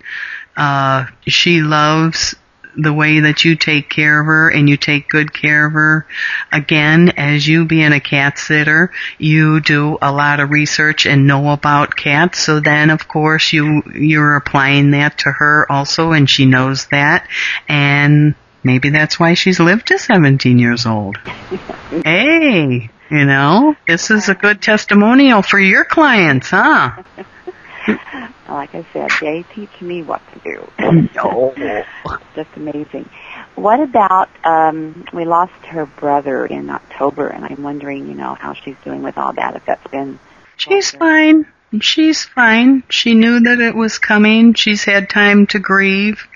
Uh, 0.56 1.06
she 1.26 1.62
loves 1.62 2.34
the 2.78 2.92
way 2.92 3.20
that 3.20 3.44
you 3.44 3.56
take 3.56 3.90
care 3.90 4.20
of 4.20 4.26
her 4.26 4.48
and 4.48 4.68
you 4.68 4.76
take 4.76 5.08
good 5.08 5.32
care 5.32 5.66
of 5.66 5.72
her. 5.72 6.06
Again, 6.52 7.10
as 7.16 7.46
you 7.46 7.64
being 7.64 7.92
a 7.92 8.00
cat 8.00 8.38
sitter, 8.38 8.92
you 9.18 9.60
do 9.60 9.98
a 10.00 10.12
lot 10.12 10.40
of 10.40 10.50
research 10.50 11.04
and 11.04 11.26
know 11.26 11.50
about 11.50 11.96
cats. 11.96 12.38
So 12.38 12.60
then 12.60 12.90
of 12.90 13.08
course 13.08 13.52
you, 13.52 13.82
you're 13.94 14.36
applying 14.36 14.92
that 14.92 15.18
to 15.18 15.32
her 15.32 15.70
also 15.70 16.12
and 16.12 16.30
she 16.30 16.46
knows 16.46 16.86
that. 16.86 17.28
And 17.68 18.36
maybe 18.62 18.90
that's 18.90 19.18
why 19.18 19.34
she's 19.34 19.58
lived 19.58 19.88
to 19.88 19.98
17 19.98 20.58
years 20.58 20.86
old. 20.86 21.18
Hey, 22.04 22.90
you 23.10 23.24
know, 23.24 23.74
this 23.86 24.10
is 24.10 24.28
a 24.28 24.34
good 24.34 24.60
testimonial 24.60 25.40
for 25.40 25.58
your 25.58 25.84
clients, 25.84 26.50
huh? 26.50 27.02
like 28.48 28.74
I 28.74 28.86
said, 28.92 29.10
they 29.20 29.44
teach 29.54 29.80
me 29.80 30.02
what 30.02 30.22
to 30.32 30.38
do. 30.40 30.70
No. 31.14 31.52
Just 32.34 32.50
amazing. 32.56 33.08
What 33.56 33.80
about, 33.80 34.28
um, 34.44 35.04
we 35.12 35.24
lost 35.24 35.52
her 35.66 35.86
brother 35.86 36.46
in 36.46 36.70
October, 36.70 37.28
and 37.28 37.44
I'm 37.44 37.62
wondering, 37.62 38.06
you 38.08 38.14
know, 38.14 38.34
how 38.34 38.52
she's 38.52 38.76
doing 38.84 39.02
with 39.02 39.18
all 39.18 39.32
that, 39.32 39.56
if 39.56 39.64
that's 39.66 39.90
been 39.90 40.18
She's 40.58 40.90
fine. 40.90 41.46
She's 41.80 42.24
fine. 42.24 42.82
She 42.90 43.14
knew 43.14 43.40
that 43.40 43.60
it 43.60 43.74
was 43.74 43.98
coming. 43.98 44.54
She's 44.54 44.84
had 44.84 45.08
time 45.08 45.46
to 45.48 45.60
grieve. 45.60 46.26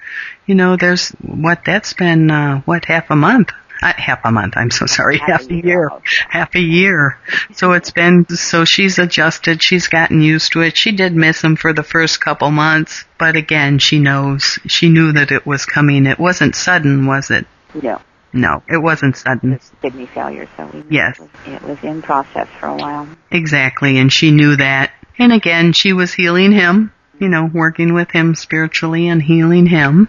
You 0.46 0.54
know, 0.54 0.76
there's 0.76 1.10
what 1.10 1.64
that's 1.64 1.92
been 1.92 2.30
uh 2.30 2.60
what 2.60 2.84
half 2.84 3.10
a 3.10 3.16
month. 3.16 3.50
Half 3.82 4.20
a 4.24 4.32
month. 4.32 4.54
I'm 4.56 4.70
so 4.70 4.86
sorry. 4.86 5.18
Half, 5.18 5.50
a 5.50 5.54
year. 5.54 5.90
Half 6.28 6.54
a 6.54 6.60
year. 6.60 7.18
So 7.52 7.72
it's 7.72 7.90
been 7.90 8.26
so 8.28 8.64
she's 8.64 8.98
adjusted. 8.98 9.62
She's 9.62 9.88
gotten 9.88 10.22
used 10.22 10.52
to 10.52 10.60
it. 10.62 10.76
She 10.76 10.92
did 10.92 11.14
miss 11.14 11.42
him 11.42 11.56
for 11.56 11.72
the 11.72 11.82
first 11.82 12.20
couple 12.20 12.50
months, 12.50 13.04
but 13.18 13.36
again, 13.36 13.78
she 13.78 13.98
knows. 13.98 14.58
She 14.66 14.88
knew 14.88 15.12
that 15.12 15.32
it 15.32 15.44
was 15.46 15.66
coming. 15.66 16.06
It 16.06 16.18
wasn't 16.18 16.54
sudden, 16.54 17.06
was 17.06 17.30
it? 17.30 17.46
No. 17.80 18.00
No, 18.32 18.62
it 18.68 18.78
wasn't 18.78 19.16
sudden. 19.16 19.60
kidney 19.82 20.06
failure, 20.06 20.48
so 20.56 20.64
we 20.72 20.82
Yes. 20.88 21.20
it 21.46 21.62
was 21.62 21.78
in 21.82 22.00
process 22.00 22.48
for 22.58 22.66
a 22.66 22.76
while. 22.76 23.06
Exactly, 23.30 23.98
and 23.98 24.10
she 24.10 24.30
knew 24.30 24.56
that. 24.56 24.90
And 25.18 25.32
again, 25.32 25.72
she 25.74 25.92
was 25.92 26.14
healing 26.14 26.52
him, 26.52 26.92
you 27.18 27.28
know, 27.28 27.44
working 27.52 27.92
with 27.92 28.10
him 28.10 28.34
spiritually 28.34 29.08
and 29.08 29.22
healing 29.22 29.66
him. 29.66 30.08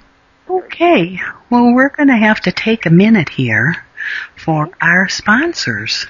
Okay, 0.54 1.20
well, 1.50 1.74
we're 1.74 1.90
going 1.90 2.10
to 2.10 2.16
have 2.16 2.40
to 2.42 2.52
take 2.52 2.86
a 2.86 2.92
minute 2.92 3.28
here 3.28 3.76
for 4.36 4.70
our 4.82 5.10
sponsors. 5.10 6.06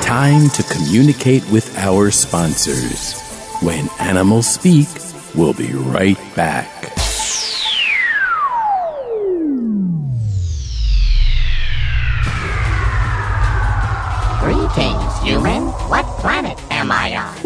Time 0.00 0.48
to 0.50 0.62
communicate 0.72 1.42
with 1.50 1.76
our 1.76 2.12
sponsors. 2.12 3.20
When 3.60 3.88
animals 3.98 4.46
speak, 4.46 4.86
we'll 5.34 5.52
be 5.52 5.72
right 5.72 6.18
back. 6.36 6.89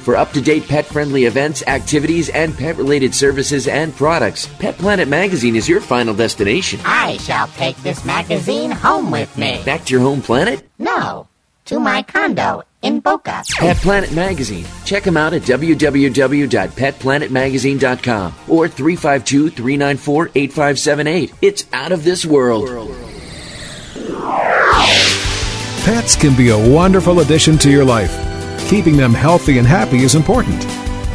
For 0.00 0.16
up 0.16 0.32
to 0.32 0.40
date 0.40 0.66
pet 0.66 0.86
friendly 0.86 1.26
events, 1.26 1.62
activities, 1.66 2.30
and 2.30 2.56
pet 2.56 2.76
related 2.76 3.14
services 3.14 3.68
and 3.68 3.94
products, 3.94 4.46
Pet 4.58 4.78
Planet 4.78 5.08
Magazine 5.08 5.54
is 5.56 5.68
your 5.68 5.82
final 5.82 6.14
destination. 6.14 6.80
I 6.84 7.18
shall 7.18 7.48
take 7.48 7.76
this 7.78 8.02
magazine 8.06 8.70
home 8.70 9.10
with 9.10 9.36
me. 9.36 9.62
Back 9.64 9.84
to 9.84 9.92
your 9.92 10.00
home 10.00 10.22
planet? 10.22 10.66
No, 10.78 11.28
to 11.66 11.78
my 11.78 12.02
condo 12.02 12.62
in 12.80 13.00
Boca. 13.00 13.44
Pet 13.58 13.76
Planet 13.76 14.10
Magazine. 14.12 14.64
Check 14.86 15.02
them 15.02 15.18
out 15.18 15.34
at 15.34 15.42
www.petplanetmagazine.com 15.42 18.34
or 18.48 18.68
352 18.68 19.50
394 19.50 20.30
8578. 20.34 21.34
It's 21.42 21.66
out 21.74 21.92
of 21.92 22.04
this 22.04 22.24
world. 22.24 22.70
Pets 25.84 26.16
can 26.16 26.34
be 26.36 26.48
a 26.48 26.72
wonderful 26.72 27.20
addition 27.20 27.58
to 27.58 27.70
your 27.70 27.84
life. 27.84 28.29
Keeping 28.70 28.96
them 28.96 29.12
healthy 29.12 29.58
and 29.58 29.66
happy 29.66 30.04
is 30.04 30.14
important. 30.14 30.62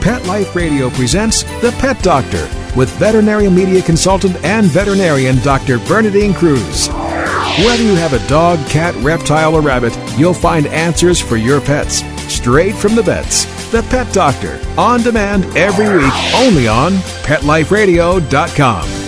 Pet 0.02 0.26
Life 0.26 0.58
Radio 0.58 0.90
presents 0.90 1.44
The 1.62 1.74
Pet 1.80 1.98
Doctor 2.04 2.50
with 2.76 2.90
veterinary 3.00 3.50
media 3.50 3.82
consultant 3.82 4.36
and 4.44 4.66
veterinarian 4.66 5.38
Dr. 5.38 5.80
Bernadine 5.88 6.34
Cruz. 6.34 6.90
Whether 6.90 7.84
you 7.84 7.96
have 7.96 8.12
a 8.12 8.28
dog, 8.28 8.60
cat, 8.68 8.94
reptile, 8.96 9.56
or 9.56 9.62
rabbit, 9.62 9.98
you'll 10.18 10.34
find 10.34 10.68
answers 10.68 11.22
for 11.22 11.38
your 11.38 11.62
pets 11.62 12.04
straight 12.28 12.76
from 12.76 12.94
the 12.94 13.04
vets. 13.04 13.46
The 13.72 13.84
Pet 13.84 14.14
Doctor, 14.14 14.60
on 14.78 15.02
demand 15.02 15.46
every 15.56 15.88
week, 15.88 16.14
only 16.36 16.68
on 16.68 16.92
PetLifeRadio.com. 17.24 19.05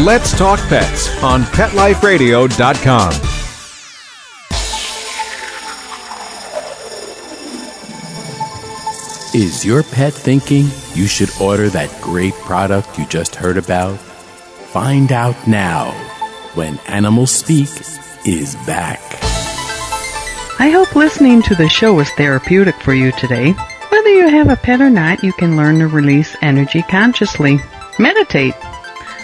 Let's 0.00 0.32
Talk 0.32 0.58
Pets 0.60 1.22
on 1.22 1.42
PetLifeRadio.com. 1.42 3.12
Is 9.34 9.62
your 9.62 9.82
pet 9.82 10.14
thinking 10.14 10.68
you 10.94 11.06
should 11.06 11.30
order 11.38 11.68
that 11.68 11.94
great 12.00 12.32
product 12.32 12.98
you 12.98 13.04
just 13.08 13.34
heard 13.34 13.58
about? 13.58 13.98
Find 13.98 15.12
out 15.12 15.36
now 15.46 15.90
when 16.54 16.78
Animals 16.88 17.30
Speak 17.30 17.68
is 18.24 18.54
back. 18.66 19.02
I 20.58 20.70
hope 20.70 20.96
listening 20.96 21.42
to 21.42 21.54
the 21.54 21.68
show 21.68 21.92
was 21.92 22.08
therapeutic 22.12 22.76
for 22.76 22.94
you 22.94 23.12
today. 23.12 23.52
Whether 23.90 24.14
you 24.14 24.28
have 24.28 24.48
a 24.48 24.56
pet 24.56 24.80
or 24.80 24.88
not, 24.88 25.22
you 25.22 25.34
can 25.34 25.58
learn 25.58 25.78
to 25.80 25.88
release 25.88 26.34
energy 26.40 26.80
consciously. 26.84 27.60
Meditate. 27.98 28.54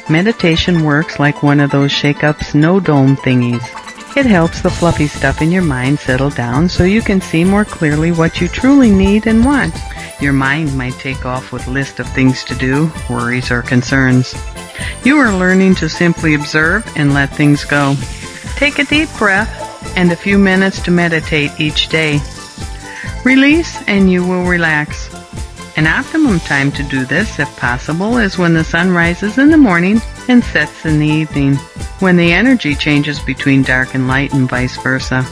Meditation 0.09 0.85
works 0.85 1.19
like 1.19 1.42
one 1.42 1.59
of 1.59 1.73
those 1.73 1.90
shake-up 1.90 2.42
snow 2.42 2.79
dome 2.79 3.16
thingies. 3.16 3.64
It 4.16 4.25
helps 4.25 4.61
the 4.61 4.71
fluffy 4.71 5.09
stuff 5.09 5.42
in 5.42 5.51
your 5.51 5.64
mind 5.64 5.99
settle 5.99 6.31
down 6.31 6.69
so 6.69 6.85
you 6.85 7.03
can 7.03 7.21
see 7.21 7.45
more 7.45 7.64
clearly 7.64 8.12
what 8.12 8.40
you 8.40 8.47
truly 8.47 8.90
need 8.90 9.27
and 9.27 9.45
want. 9.45 9.75
Your 10.21 10.33
mind 10.33 10.79
might 10.79 10.95
take 10.95 11.27
off 11.27 11.53
with 11.53 11.66
a 11.66 11.73
list 11.73 11.99
of 11.99 12.09
things 12.09 12.45
to 12.45 12.55
do, 12.55 12.90
worries 13.11 13.51
or 13.51 13.62
concerns. 13.62 14.35
You 15.05 15.16
are 15.19 15.37
learning 15.37 15.75
to 15.77 15.88
simply 15.88 16.35
observe 16.35 16.90
and 16.97 17.12
let 17.12 17.35
things 17.35 17.64
go. 17.64 17.97
Take 18.55 18.79
a 18.79 18.85
deep 18.85 19.09
breath 19.19 19.97
and 19.97 20.12
a 20.12 20.16
few 20.16 20.38
minutes 20.38 20.81
to 20.85 20.90
meditate 20.92 21.51
each 21.59 21.88
day. 21.88 22.21
Release 23.25 23.83
and 23.88 24.11
you 24.11 24.25
will 24.25 24.45
relax. 24.45 25.15
An 25.77 25.87
optimum 25.87 26.41
time 26.41 26.73
to 26.73 26.83
do 26.83 27.05
this, 27.05 27.39
if 27.39 27.55
possible, 27.59 28.17
is 28.17 28.39
when 28.39 28.55
the 28.55 28.65
sun 28.65 28.91
rises 28.91 29.37
in 29.37 29.51
the 29.51 29.59
morning 29.59 30.01
and 30.27 30.43
sets 30.43 30.87
in 30.87 30.99
the 30.99 31.07
evening, 31.07 31.57
when 32.01 32.17
the 32.17 32.33
energy 32.33 32.75
changes 32.75 33.21
between 33.21 33.62
dark 33.62 33.95
and 33.95 34.09
light 34.09 34.33
and 34.33 34.49
vice 34.49 34.79
versa. 34.79 35.23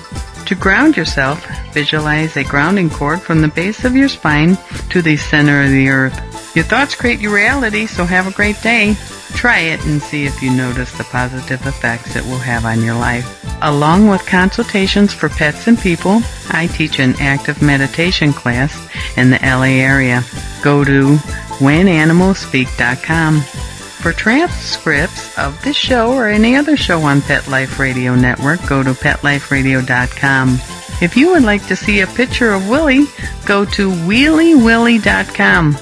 To 0.45 0.55
ground 0.55 0.99
yourself, 0.99 1.47
visualize 1.73 2.37
a 2.37 2.45
grounding 2.45 2.91
cord 2.91 3.23
from 3.23 3.41
the 3.41 3.49
base 3.49 3.87
of 3.87 3.97
your 3.97 4.09
spine 4.09 4.59
to 4.91 5.01
the 5.01 5.17
center 5.17 5.63
of 5.63 5.71
the 5.71 5.89
earth. 5.89 6.55
Your 6.55 6.67
thoughts 6.67 6.95
create 6.95 7.21
your 7.21 7.35
reality, 7.35 7.87
so 7.87 8.05
have 8.05 8.27
a 8.27 8.37
great 8.37 8.61
day. 8.61 8.97
Try 9.31 9.61
it 9.61 9.83
and 9.87 10.03
see 10.03 10.27
if 10.27 10.43
you 10.43 10.51
notice 10.51 10.93
the 10.93 11.05
positive 11.05 11.67
effects 11.67 12.17
it 12.17 12.25
will 12.25 12.39
have 12.39 12.67
on 12.67 12.83
your 12.83 12.97
life. 12.97 13.44
Along 13.64 14.09
with 14.09 14.27
consultations 14.27 15.14
for 15.14 15.31
pets 15.31 15.66
and 15.66 15.79
people, 15.79 16.20
I 16.50 16.66
teach 16.66 16.98
an 16.98 17.14
active 17.18 17.62
meditation 17.62 18.35
class 18.35 18.77
in 19.16 19.31
the 19.31 19.38
LA 19.42 19.81
area. 19.83 20.22
Go 20.62 20.85
to 20.85 21.16
whenanimalspeak.com. 21.59 23.40
For 23.40 24.12
transcripts 24.12 25.38
of 25.38 25.62
this 25.64 25.77
show 25.77 26.12
or 26.12 26.29
any 26.29 26.57
other 26.57 26.77
show 26.77 27.00
on 27.00 27.22
Pet 27.22 27.48
Life 27.48 27.79
Radio 27.79 28.14
Network, 28.14 28.61
go 28.66 28.83
to 28.83 28.90
PetLifeRadio.com. 28.90 30.59
If 31.00 31.16
you 31.16 31.31
would 31.31 31.42
like 31.42 31.66
to 31.68 31.74
see 31.74 32.00
a 32.00 32.07
picture 32.07 32.53
of 32.53 32.68
Willie, 32.68 33.07
go 33.46 33.64
to 33.64 33.90
WheelieWillie.com. 33.90 35.79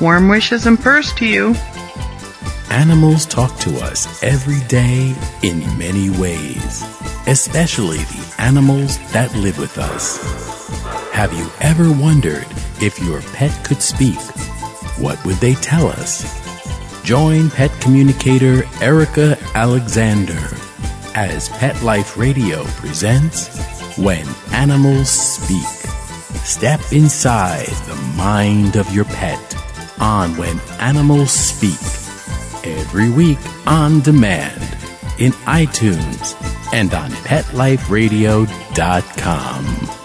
Warm 0.00 0.28
wishes 0.28 0.66
and 0.66 0.80
purse 0.80 1.12
to 1.16 1.26
you. 1.26 1.54
Animals 2.70 3.26
talk 3.26 3.58
to 3.58 3.76
us 3.80 4.22
every 4.22 4.66
day 4.68 5.14
in 5.42 5.60
many 5.78 6.10
ways, 6.10 6.95
especially 7.26 7.98
the 7.98 8.34
animals 8.38 8.98
that 9.12 9.34
live 9.34 9.58
with 9.58 9.78
us. 9.78 10.18
Have 11.12 11.32
you 11.32 11.50
ever 11.60 11.90
wondered 11.92 12.46
if 12.80 13.00
your 13.00 13.20
pet 13.32 13.64
could 13.64 13.82
speak? 13.82 14.18
What 14.98 15.22
would 15.24 15.36
they 15.36 15.54
tell 15.54 15.88
us? 15.88 16.24
Join 17.02 17.50
pet 17.50 17.70
communicator 17.80 18.64
Erica 18.80 19.38
Alexander 19.54 20.56
as 21.14 21.48
Pet 21.50 21.80
Life 21.82 22.16
Radio 22.16 22.64
presents 22.76 23.48
When 23.96 24.26
Animals 24.52 25.08
Speak. 25.08 25.66
Step 26.44 26.80
inside 26.92 27.66
the 27.66 27.96
mind 28.16 28.76
of 28.76 28.92
your 28.94 29.04
pet 29.06 29.40
on 29.98 30.36
When 30.36 30.60
Animals 30.80 31.32
Speak 31.32 31.80
every 32.64 33.08
week 33.10 33.38
on 33.66 34.00
demand 34.00 34.62
in 35.18 35.32
iTunes 35.46 36.34
and 36.76 36.92
on 36.92 37.10
PetLifeRadio.com. 37.10 39.95